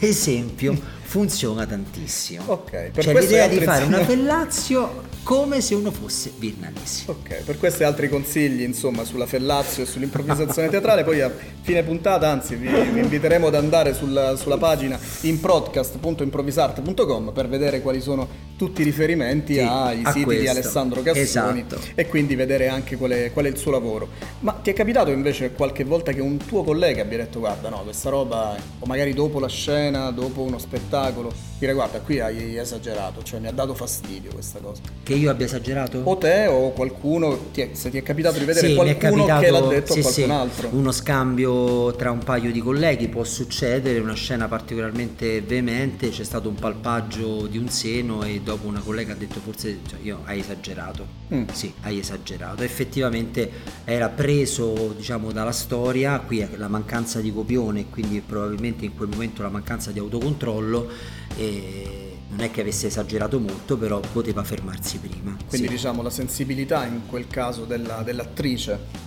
esempio 0.00 0.76
funziona 1.02 1.64
tantissimo 1.66 2.42
Ok, 2.46 2.90
per 2.90 3.04
cioè 3.04 3.20
l'idea 3.20 3.46
di 3.46 3.60
fare 3.60 3.84
una 3.84 4.04
Fellazio 4.04 5.04
come 5.24 5.60
se 5.62 5.74
uno 5.74 5.90
fosse 5.90 6.30
Birnalisi 6.36 7.04
Ok, 7.06 7.42
per 7.44 7.58
questi 7.58 7.82
altri 7.82 8.08
consigli, 8.08 8.62
insomma, 8.62 9.02
sulla 9.04 9.26
Fellazio 9.26 9.82
e 9.82 9.86
sull'improvvisazione 9.86 10.68
teatrale, 10.68 11.02
poi 11.02 11.20
a 11.22 11.32
fine 11.62 11.82
puntata, 11.82 12.30
anzi, 12.30 12.54
vi, 12.56 12.68
vi 12.68 13.00
inviteremo 13.00 13.46
ad 13.48 13.54
andare 13.54 13.94
sulla, 13.94 14.36
sulla 14.36 14.58
pagina 14.58 14.98
improdcast.improvvisart.com 15.22 17.32
per 17.32 17.48
vedere 17.48 17.80
quali 17.80 18.00
sono 18.00 18.42
tutti 18.56 18.82
i 18.82 18.84
riferimenti 18.84 19.54
Sì, 19.54 19.60
ai 19.60 20.02
siti 20.06 20.18
di 20.18 20.24
questo. 20.24 20.50
Alessandro 20.50 21.02
Cassoni 21.02 21.64
Esatto. 21.66 21.80
e 21.94 22.06
quindi 22.06 22.34
vedere 22.36 22.68
anche 22.68 22.96
qual 22.96 23.10
è, 23.12 23.32
qual 23.32 23.46
è 23.46 23.48
il 23.48 23.56
suo 23.56 23.70
lavoro. 23.70 24.08
Ma 24.40 24.52
ti 24.52 24.68
è 24.70 24.74
capitato 24.74 25.10
invece 25.10 25.52
qualche 25.52 25.84
volta 25.84 26.12
che 26.12 26.20
un 26.20 26.36
tuo 26.36 26.62
collega 26.62 27.00
abbia 27.02 27.16
detto 27.18 27.38
guarda 27.40 27.70
no, 27.70 27.82
questa 27.82 28.10
roba, 28.10 28.54
o 28.78 28.86
magari 28.86 29.14
dopo 29.14 29.40
la 29.40 29.48
scena, 29.48 30.10
dopo 30.10 30.42
uno 30.42 30.58
spettacolo, 30.58 31.32
dire 31.58 31.72
guarda 31.72 32.00
qui 32.00 32.20
hai 32.20 32.56
esagerato, 32.58 33.22
cioè 33.22 33.40
mi 33.40 33.46
ha 33.46 33.52
dato 33.52 33.74
fastidio 33.74 34.30
questa 34.32 34.58
cosa. 34.58 34.82
che 35.02 35.14
io 35.14 35.30
abbia 35.30 35.46
esagerato? 35.46 36.00
O 36.04 36.16
te 36.16 36.46
o 36.46 36.72
qualcuno, 36.72 37.50
ti 37.52 37.60
è- 37.62 37.70
se 37.72 37.90
ti 37.90 37.98
è 37.98 38.02
capitato 38.02 38.38
di 38.38 38.44
vedere 38.44 38.68
Sì, 38.68 38.74
qualcuno 38.74 38.98
capitato 39.24 39.40
che 39.42 39.50
l'ha 39.50 39.60
detto 39.60 39.92
sì, 39.92 39.98
a 39.98 40.02
qualcun 40.02 40.24
sì, 40.24 40.30
altro. 40.30 40.68
uno 40.72 40.92
scambio 40.92 41.94
tra 41.96 42.10
un 42.10 42.18
paio 42.18 42.50
di 42.52 42.60
colleghi 42.60 43.08
può 43.08 43.24
succedere, 43.24 43.98
una 44.00 44.14
scena 44.14 44.48
particolarmente 44.48 45.40
veemente, 45.42 46.10
c'è 46.10 46.24
stato 46.24 46.48
un 46.48 46.54
palpaggio 46.56 47.46
di 47.46 47.56
un 47.58 47.68
seno 47.68 48.22
e 48.24 48.40
dopo 48.42 48.66
una 48.66 48.80
collega 48.80 49.12
ha 49.12 49.16
detto 49.16 49.40
forse 49.40 49.78
cioè, 49.88 49.98
io 50.02 50.20
hai 50.24 50.40
esagerato. 50.40 51.06
Mm. 51.32 51.44
Sì, 51.52 51.72
hai 51.82 51.98
esagerato. 51.98 52.62
Effettivamente 52.62 53.50
era 53.84 54.08
preso 54.08 54.92
diciamo 54.96 55.32
dalla 55.32 55.52
storia, 55.52 56.18
qui 56.20 56.40
è 56.40 56.48
la 56.56 56.68
mancanza 56.68 57.20
di 57.20 57.32
copione, 57.32 57.88
quindi 57.90 58.20
probabilmente 58.20 58.84
in 58.84 58.94
quel 58.96 59.08
momento 59.08 59.42
la 59.42 59.48
mancanza 59.48 59.90
di 59.92 59.98
autocontrollo 59.98 61.22
e 61.44 62.16
non 62.30 62.40
è 62.40 62.50
che 62.50 62.62
avesse 62.62 62.86
esagerato 62.88 63.38
molto, 63.38 63.76
però 63.76 64.00
poteva 64.00 64.42
fermarsi 64.42 64.98
prima. 64.98 65.36
Quindi 65.48 65.68
Sì. 65.68 65.72
diciamo 65.74 66.02
la 66.02 66.10
sensibilità 66.10 66.84
in 66.84 67.02
quel 67.06 67.26
caso 67.28 67.64
della- 67.64 68.02
dell'attrice 68.02 69.02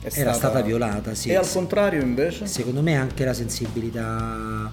è 0.00 0.10
Era 0.12 0.32
stata 0.32 0.60
violata, 0.60 1.14
sì, 1.14 1.28
E 1.30 1.34
al 1.36 1.50
contrario 1.50 2.02
invece? 2.02 2.46
Secondo 2.46 2.82
me 2.82 2.96
anche 2.96 3.24
la 3.24 3.32
sensibilità 3.34 4.70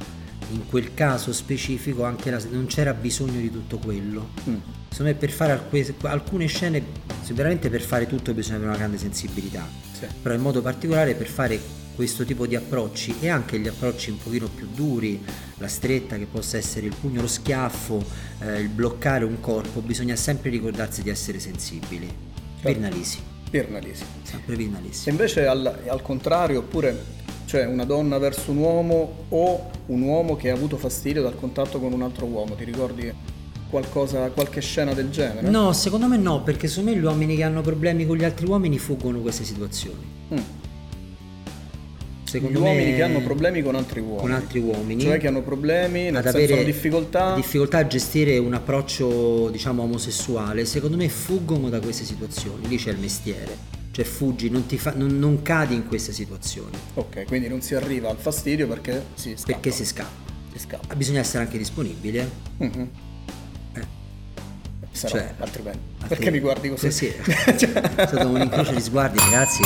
in 0.52 0.68
quel 0.68 0.94
caso 0.94 1.34
specifico 1.34 2.04
anche 2.04 2.30
la- 2.30 2.42
non 2.52 2.68
c'era 2.68 2.94
bisogno 2.94 3.40
di 3.40 3.52
tutto 3.52 3.78
quello. 3.80 4.30
Mm. 4.50 4.56
Secondo 4.90 5.12
me 5.12 5.16
per 5.16 5.32
fare 5.32 5.52
alcune, 5.54 5.94
alcune 6.04 6.46
scene, 6.48 6.84
sicuramente 7.24 7.70
per 7.70 7.82
fare 7.82 8.08
tutto 8.08 8.34
bisogna 8.34 8.56
avere 8.58 8.70
una 8.70 8.78
grande 8.80 8.98
sensibilità, 8.98 9.68
Sì. 9.98 10.06
però 10.22 10.36
in 10.36 10.42
modo 10.42 10.62
particolare 10.62 11.16
per 11.16 11.28
fare 11.28 11.60
questo 11.96 12.26
tipo 12.26 12.46
di 12.46 12.56
approcci 12.56 13.16
e 13.22 13.30
anche 13.30 13.58
gli 13.58 13.68
approcci 13.68 14.12
un 14.12 14.18
pochino 14.18 14.48
più 14.48 14.68
duri, 14.74 15.24
la 15.58 15.68
stretta 15.68 16.18
che 16.18 16.26
possa 16.26 16.58
essere 16.58 16.86
il 16.88 16.96
pugno, 17.00 17.22
lo 17.22 17.28
schiaffo, 17.28 18.04
eh, 18.42 18.60
il 18.60 18.70
bloccare 18.70 19.26
un 19.26 19.40
corpo, 19.40 19.80
bisogna 19.80 20.16
sempre 20.16 20.50
ricordarsi 20.50 21.02
di 21.02 21.10
essere 21.10 21.40
sensibili. 21.40 22.08
Virnalisi, 22.62 23.20
Pirnalisi. 23.50 24.04
sempre 24.24 24.56
Virnalisi. 24.56 25.08
E 25.08 25.12
invece 25.12 25.46
al, 25.48 25.80
al 25.88 26.02
contrario, 26.02 26.60
oppure 26.60 27.14
cioè 27.46 27.66
una 27.66 27.86
donna 27.86 28.18
verso 28.18 28.52
un 28.52 28.58
uomo 28.58 29.26
o 29.30 29.70
un 29.88 30.02
uomo 30.02 30.36
che 30.36 30.50
ha 30.50 30.54
avuto 30.54 30.78
fastidio 30.78 31.22
dal 31.22 31.36
contatto 31.36 31.80
con 31.80 31.94
un 31.94 32.02
altro 32.02 32.26
uomo, 32.26 32.56
ti 32.56 32.64
ricordi 32.64 33.14
qualcosa, 33.70 34.30
qualche 34.30 34.62
scena 34.62 34.94
del 34.94 35.10
genere? 35.10 35.50
No, 35.50 35.74
secondo 35.74 36.08
me 36.08 36.18
no, 36.18 36.42
perché 36.42 36.68
secondo 36.68 36.92
me 36.92 36.98
gli 36.98 37.04
uomini 37.04 37.36
che 37.36 37.44
hanno 37.44 37.62
problemi 37.62 38.06
con 38.06 38.18
gli 38.18 38.24
altri 38.24 38.46
uomini 38.48 38.78
fuggono 38.78 39.20
queste 39.20 39.44
situazioni. 39.44 40.06
Mm. 40.34 40.38
Secondo 42.36 42.60
Gli 42.60 42.62
me 42.64 42.70
uomini 42.70 42.96
che 42.96 43.02
hanno 43.02 43.22
problemi 43.22 43.62
con 43.62 43.76
altri 43.76 44.00
uomini. 44.02 44.20
con 44.22 44.32
altri 44.34 44.60
uomini 44.60 45.02
Cioè 45.02 45.18
che 45.20 45.28
hanno 45.28 45.42
problemi, 45.42 46.04
nel 46.06 46.18
ad 46.18 46.24
senso 46.24 46.38
avere 46.38 46.66
difficoltà. 46.66 47.34
difficoltà 47.36 47.78
a 47.78 47.88
gestire 47.88 48.38
un 48.38 48.54
approccio 48.54 49.50
diciamo 49.50 49.84
omosessuale, 49.84 50.66
secondo 50.66 50.98
me 50.98 51.08
fuggono 51.10 51.70
da 51.70 51.80
queste 51.80 52.04
situazioni. 52.04 52.68
Lì 52.68 52.78
c'è 52.78 52.92
il 52.92 52.98
mestiere. 53.00 53.58
Cioè 53.92 54.04
fuggi, 54.04 54.50
non, 54.50 54.66
ti 54.66 54.78
fa- 54.78 54.92
non- 54.94 55.18
non 55.18 55.42
cadi 55.42 55.74
in 55.76 55.88
queste 55.88 56.12
situazioni. 56.12 56.76
ok, 56.96 57.24
quindi 57.26 57.48
non 57.48 57.62
si 57.62 57.76
arriva 57.76 58.10
al 58.10 58.18
fastidio 58.18 58.68
perché 58.68 59.02
si 59.14 59.34
scappa. 59.38 59.46
Perché 59.54 59.72
si 59.72 59.86
scappa. 59.86 60.34
si 60.54 60.60
scappa. 60.60 60.96
Bisogna 60.96 61.20
essere 61.22 61.44
anche 61.44 61.58
disponibile. 61.58 62.30
Mhm. 62.58 62.90
Eh. 63.76 63.82
Se 64.92 65.04
no, 65.08 65.10
Cioè, 65.10 65.34
altrimenti. 65.38 65.80
altri- 66.00 66.08
Perché 66.10 66.32
mi 66.32 66.40
guardi 66.40 66.68
così? 66.70 66.86
Così. 66.88 67.08
È 67.16 68.06
stato 68.08 68.28
un 68.28 68.42
incrocio 68.42 68.74
di 68.74 68.82
sguardi, 68.82 69.18
ragazzi. 69.20 69.62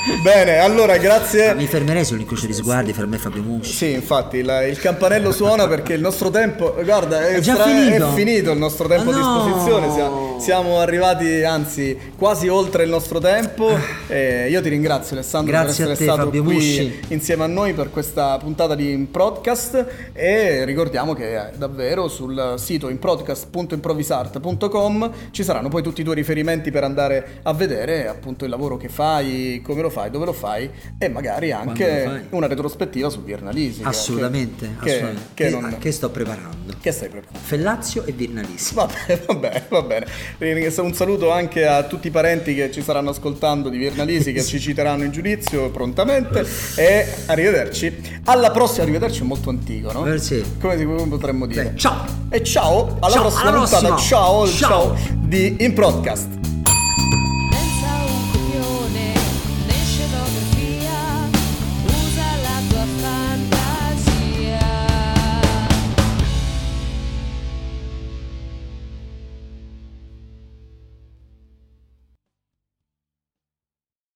Bene, 0.22 0.58
allora 0.58 0.96
grazie. 0.96 1.54
Mi 1.54 1.66
fermerei 1.66 2.04
sull'incrocio 2.04 2.46
di 2.46 2.52
sguardi, 2.54 2.92
per 2.92 3.06
me 3.06 3.18
Fabio 3.18 3.42
Musci. 3.42 3.72
Sì, 3.72 3.92
infatti 3.92 4.38
il, 4.38 4.66
il 4.70 4.78
campanello 4.78 5.30
suona 5.32 5.66
perché 5.68 5.92
il 5.94 6.00
nostro 6.00 6.30
tempo, 6.30 6.74
guarda, 6.82 7.26
è, 7.28 7.34
È 7.34 7.40
già 7.40 7.54
stra- 7.54 7.64
finito? 7.66 8.08
è 8.08 8.12
finito 8.14 8.50
il 8.52 8.58
nostro 8.58 8.88
tempo 8.88 9.10
Ah, 9.10 9.14
a 9.14 9.18
no! 9.18 9.42
disposizione. 9.44 9.92
Siamo, 9.92 10.29
siamo 10.40 10.78
arrivati, 10.78 11.42
anzi, 11.44 11.96
quasi 12.16 12.48
oltre 12.48 12.82
il 12.84 12.90
nostro 12.90 13.18
tempo. 13.20 13.70
E 14.08 14.48
io 14.50 14.60
ti 14.62 14.68
ringrazio, 14.68 15.14
Alessandro, 15.16 15.52
Grazie 15.52 15.84
per 15.84 15.92
essere 15.92 16.06
te, 16.06 16.12
stato 16.12 16.26
Fabio 16.28 16.42
qui 16.42 16.52
Musci. 16.54 17.00
insieme 17.08 17.44
a 17.44 17.46
noi 17.46 17.72
per 17.74 17.90
questa 17.90 18.36
puntata 18.38 18.74
di 18.74 18.90
Improdcast. 18.92 19.86
E 20.12 20.64
ricordiamo 20.64 21.12
che 21.14 21.36
eh, 21.38 21.50
davvero 21.56 22.08
sul 22.08 22.54
sito 22.56 22.88
improdcast.improvisart.com 22.88 25.12
ci 25.30 25.44
saranno 25.44 25.68
poi 25.68 25.82
tutti 25.82 26.00
i 26.00 26.04
tuoi 26.04 26.16
riferimenti 26.16 26.70
per 26.70 26.84
andare 26.84 27.40
a 27.42 27.52
vedere 27.52 28.08
appunto 28.08 28.44
il 28.44 28.50
lavoro 28.50 28.76
che 28.76 28.88
fai, 28.88 29.60
come 29.64 29.82
lo 29.82 29.90
fai, 29.90 30.10
dove 30.10 30.24
lo 30.24 30.32
fai 30.32 30.68
e 30.98 31.08
magari 31.08 31.52
anche 31.52 32.26
una 32.30 32.46
retrospettiva 32.46 33.08
su 33.10 33.22
Virnalisi. 33.22 33.82
Assolutamente, 33.84 34.76
che, 34.82 34.90
assolutamente. 34.90 35.22
che 35.34 35.44
Che, 35.44 35.50
non- 35.50 35.76
che 35.78 35.92
sto 35.92 36.10
preparando. 36.10 36.74
che 36.80 36.92
stai 36.92 37.08
preparando? 37.08 37.38
Fellazio 37.46 38.04
e 38.04 38.12
Virnalisi. 38.12 38.74
Va 38.80 38.86
bene, 38.86 39.20
va 39.26 39.34
bene, 39.34 39.64
va 39.68 39.82
bene. 39.82 40.06
Ringrazio- 40.06 40.29
Un 40.38 40.94
saluto 40.94 41.30
anche 41.30 41.66
a 41.66 41.82
tutti 41.84 42.08
i 42.08 42.10
parenti 42.10 42.54
che 42.54 42.70
ci 42.70 42.82
saranno 42.82 43.10
ascoltando 43.10 43.68
di 43.68 43.78
Virnalisi 43.78 44.32
che 44.32 44.42
ci 44.42 44.58
citeranno 44.58 45.04
in 45.04 45.10
giudizio 45.10 45.70
prontamente 45.70 46.46
e 46.76 47.06
arrivederci. 47.26 48.20
Alla 48.24 48.50
prossima, 48.50 48.82
arrivederci 48.84 49.20
è 49.22 49.24
molto 49.24 49.50
antico, 49.50 49.92
no? 49.92 50.06
Eh, 50.12 50.18
sì. 50.18 50.42
Come 50.60 50.76
potremmo 51.08 51.46
dire? 51.46 51.70
Beh, 51.70 51.76
ciao! 51.76 52.04
E 52.30 52.42
ciao, 52.42 52.96
alla 53.00 53.12
Ciao, 53.12 53.22
prossima 53.22 53.48
alla 53.50 53.58
puntata. 53.58 53.86
prossima. 53.88 53.96
Ciao, 53.96 54.46
Ciao. 54.46 54.96
ciao 54.96 54.96
di 55.18 55.56
In 55.60 55.74
Podcast. 55.74 56.59